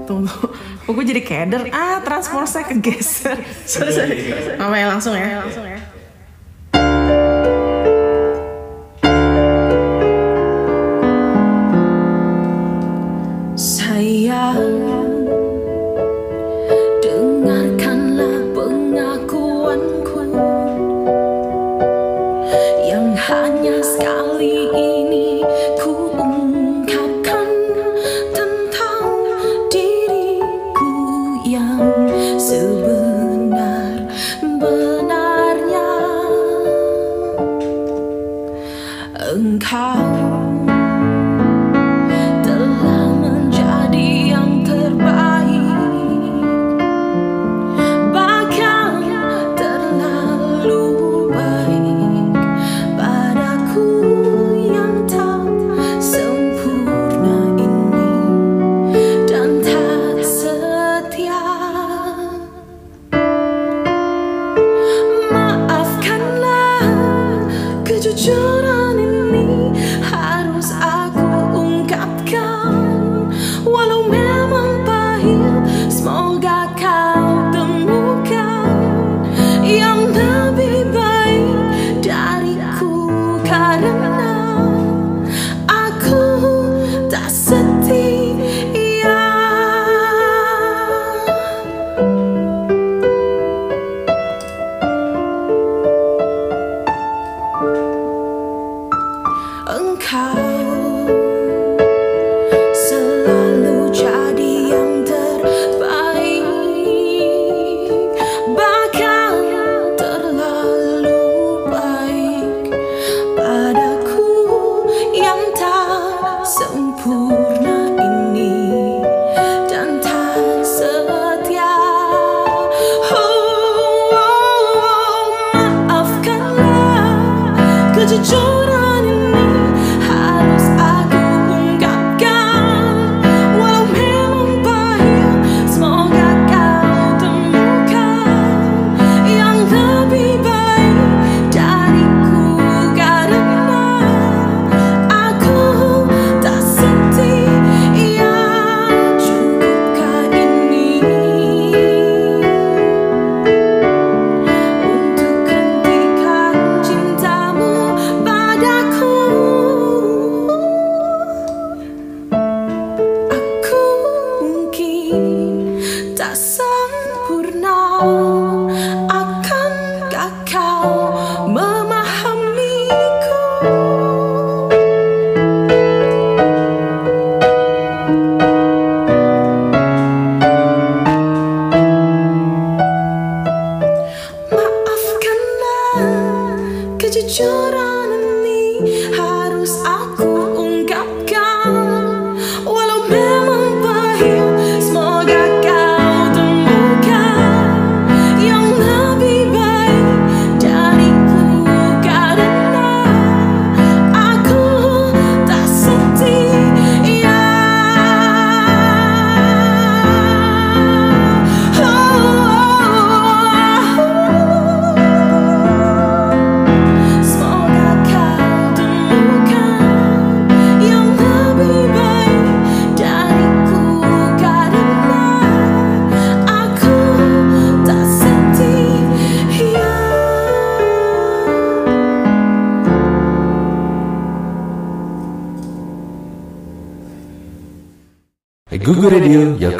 [0.05, 0.51] Tunggu
[0.83, 1.63] Kok gue jadi keder?
[1.71, 4.17] Ah, transport saya kegeser Sorry, sorry
[4.59, 5.72] Mama ya langsung ya Langsung ya